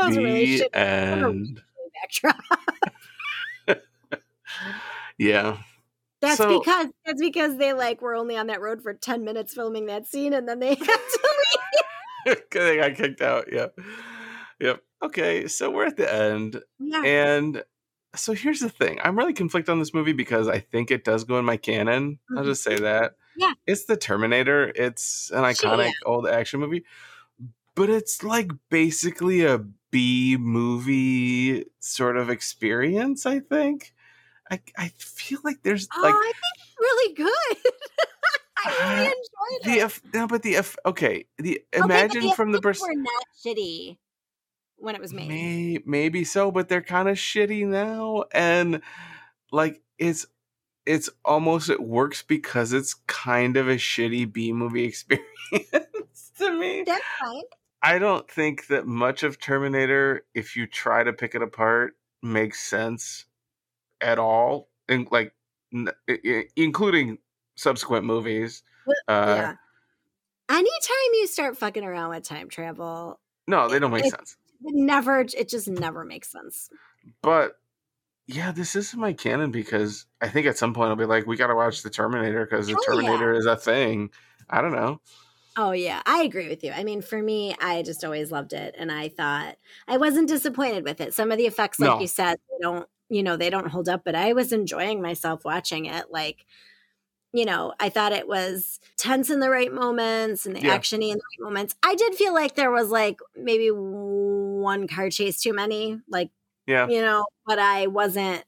[0.09, 1.63] was a really the shitty end.
[2.03, 2.41] backdrop.
[5.19, 5.59] Yeah.
[6.21, 9.55] That's So- because that's because they like were only on that road for ten minutes
[9.55, 11.85] filming that scene, and then they had to leave.
[12.53, 13.53] they got kicked out.
[13.53, 13.79] Yep.
[14.61, 14.83] Yep.
[15.03, 16.63] Okay, so we're at the end.
[16.79, 17.63] Yeah, And
[18.15, 18.99] so here's the thing.
[19.03, 22.19] I'm really conflicted on this movie because I think it does go in my canon.
[22.37, 22.47] I'll Mhm.
[22.47, 23.17] just say that.
[23.37, 23.53] Yeah.
[23.67, 24.73] It's the Terminator.
[24.75, 26.85] It's an iconic old action movie.
[27.75, 29.59] But it's like basically a
[29.91, 33.93] B movie sort of experience, I think.
[34.51, 37.73] I, I feel like there's oh, like I think it's really good.
[38.65, 40.15] I really enjoyed The it.
[40.15, 43.25] no, but the eff- okay, the Okay, imagine the from the effects pers- were not
[43.45, 43.99] shitty
[44.77, 45.29] when it was made.
[45.29, 48.81] May, maybe so, but they're kind of shitty now, and
[49.53, 50.27] like it's
[50.87, 55.31] it's almost it works because it's kind of a shitty B movie experience
[56.39, 56.83] to me.
[56.87, 57.43] That's fine.
[57.83, 62.61] I don't think that much of Terminator, if you try to pick it apart, makes
[62.61, 63.27] sense
[64.01, 65.35] at all, and like
[65.73, 65.89] n-
[66.57, 67.19] including
[67.55, 68.63] subsequent movies.
[69.09, 69.55] Uh, yeah.
[70.49, 74.37] Anytime you start fucking around with time travel, No, they don't make It- sense.
[74.65, 76.69] it never it just never makes sense.
[77.23, 77.59] But
[78.27, 81.37] yeah, this isn't my canon because I think at some point I'll be like, we
[81.37, 82.79] got to watch the Terminator because the yeah.
[82.87, 84.11] Terminator is a thing.
[84.49, 85.01] I don't know.
[85.57, 86.73] Oh yeah, I agree with you.
[86.73, 90.85] I mean, for me, I just always loved it, and I thought I wasn't disappointed
[90.85, 91.15] with it.
[91.15, 92.01] Some of the effects, like No.
[92.01, 95.45] you said, they don't, you know, they don't hold up, but I was enjoying myself
[95.45, 96.07] watching it.
[96.11, 96.45] Like,
[97.35, 100.79] you know, I thought it was tense in the right moments and the Yeah.
[100.79, 101.75] actiony in the right moments.
[101.83, 106.31] I did feel like there was like maybe one car chase too many, like
[106.67, 106.89] Yeah.
[106.89, 108.45] you know, but I wasn't.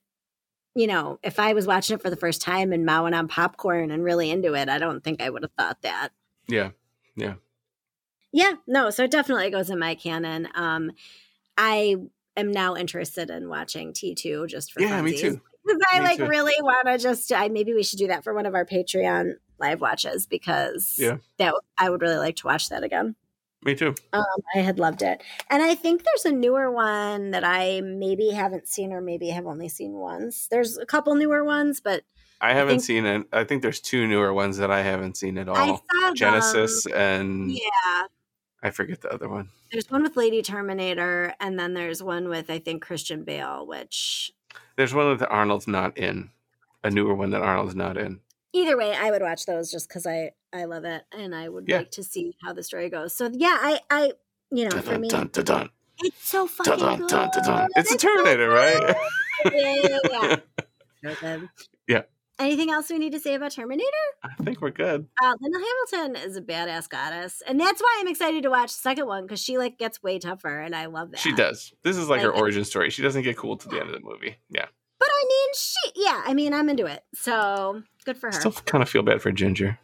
[0.76, 3.90] You know, if I was watching it for the first time and mowing on popcorn
[3.90, 6.10] and really into it, I don't think I would have thought that.
[6.48, 6.70] Yeah.
[7.16, 7.36] Yeah,
[8.32, 8.52] yeah.
[8.66, 10.48] no, so it definitely goes in my canon.
[10.54, 10.92] Um,
[11.56, 11.96] I
[12.36, 15.40] am now interested in watching T2 just for Yeah, me too.
[15.66, 16.26] Because I like too.
[16.26, 19.32] really want to just I maybe we should do that for one of our Patreon
[19.58, 21.16] live watches because Yeah.
[21.38, 23.16] that I would really like to watch that again.
[23.64, 23.94] Me too.
[24.12, 25.22] Um, I had loved it.
[25.50, 29.46] And I think there's a newer one that I maybe haven't seen or maybe have
[29.46, 30.46] only seen once.
[30.48, 32.04] There's a couple newer ones, but
[32.40, 33.26] I haven't think- seen it.
[33.32, 35.82] I think there's two newer ones that I haven't seen at I all.
[36.12, 36.92] Genisys them.
[36.94, 38.06] and Yeah.
[38.62, 39.48] I forget the other one.
[39.72, 44.30] There's one with Lady Terminator, and then there's one with I think Christian Bale, which
[44.76, 46.30] There's one that Arnold's not in.
[46.84, 48.20] A newer one that Arnold's not in.
[48.52, 51.64] either way, I would watch those just because I I love it and I would
[51.68, 51.78] Yeah.
[51.78, 53.14] like to see how the story goes.
[53.14, 54.12] So yeah, I I
[54.50, 55.70] you know Dun, for me dun, dun, dun,
[56.00, 57.08] it's so fucking dun, good.
[57.08, 57.68] dun, dun, dun.
[57.76, 58.96] It's a It's so Terminator, right?
[59.52, 60.36] yeah, yeah, yeah.
[61.04, 61.16] So.
[61.22, 61.38] Yeah.
[62.38, 63.86] Anything else we need to say about Terminator?
[64.22, 65.06] I think we're good.
[65.22, 65.58] Uh, Linda
[65.92, 69.24] Hamilton is a badass goddess, and that's why I'm excited to watch the second one
[69.24, 71.20] because she like gets way tougher, and I love that.
[71.20, 71.72] She does.
[71.82, 72.90] This is like her origin story.
[72.90, 74.36] She doesn't get cool to the end of the movie.
[74.50, 74.66] Yeah.
[74.98, 78.32] But I mean, she yeah, I mean, I'm into it, so good for her.
[78.32, 79.78] Still kind of feel bad for Ginger.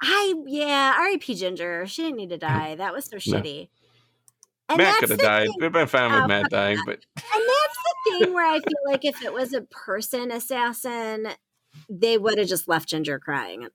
[0.00, 1.34] I yeah, R.I.P.
[1.34, 1.86] Ginger.
[1.86, 2.76] She didn't need to die.
[2.76, 3.38] That was so No.
[3.40, 3.68] shitty.
[4.68, 5.48] And Matt could have died.
[5.60, 8.78] We've been fine with Oh, Matt dying, but and that's the thing where I feel
[8.84, 11.28] like if it was a person assassin,
[11.88, 13.68] they would have just left Ginger crying.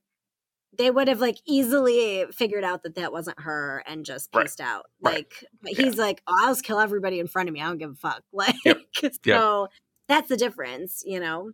[0.78, 4.46] They would have like easily figured out that that wasn't her and just Right.
[4.46, 4.86] pieced out.
[5.02, 5.16] Right.
[5.16, 7.62] Like, but he's like, oh, I'll just kill everybody in front of me.
[7.62, 8.24] I don't give a fuck.
[8.32, 9.14] Like, Yep.
[9.26, 9.68] so
[10.08, 11.52] that's the difference, you know.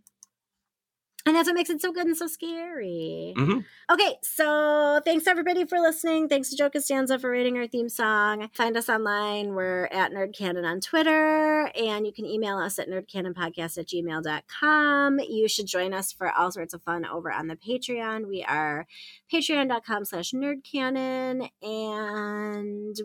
[1.28, 3.34] And that's what makes it so good and so scary.
[3.36, 3.62] Mhm.
[3.92, 6.26] Okay, so thanks everybody for listening.
[6.26, 8.48] Thanks to Joe Costanza for writing our theme song.
[8.54, 9.54] Find us online.
[9.54, 15.20] We're at NerdCanon on Twitter, and you can email us at nerdcanonpodcast at gmail.com.
[15.20, 18.26] You should join us for all sorts of fun over on the Patreon.
[18.26, 18.86] We are
[19.30, 21.50] patreon.com slash nerdcanon.
[21.60, 22.96] And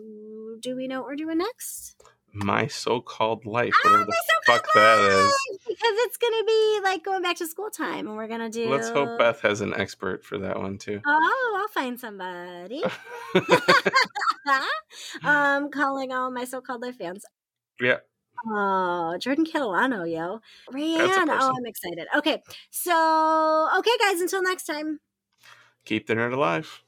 [0.62, 2.02] do we know what we're doing next?
[2.34, 5.34] My so-called life, Ah, whatever the my so-called fuck that is.
[5.66, 8.50] Because it's going to be like going back to school time, and we're going to
[8.50, 8.68] do.
[8.68, 11.00] Let's hope Beth has an expert for that one too.
[11.06, 12.82] Oh, I'll find somebody.
[15.24, 17.24] um, calling all my so-called life fans.
[17.80, 17.98] yeah.
[18.46, 20.40] Oh, Jordan Catalano, yo.
[20.70, 21.28] Rayanne.
[21.30, 21.54] Oh.
[21.56, 22.06] I'm excited.
[22.14, 22.42] Okay.
[22.70, 25.00] So, okay, guys, until next time.
[25.86, 26.82] Keep the nerd alive.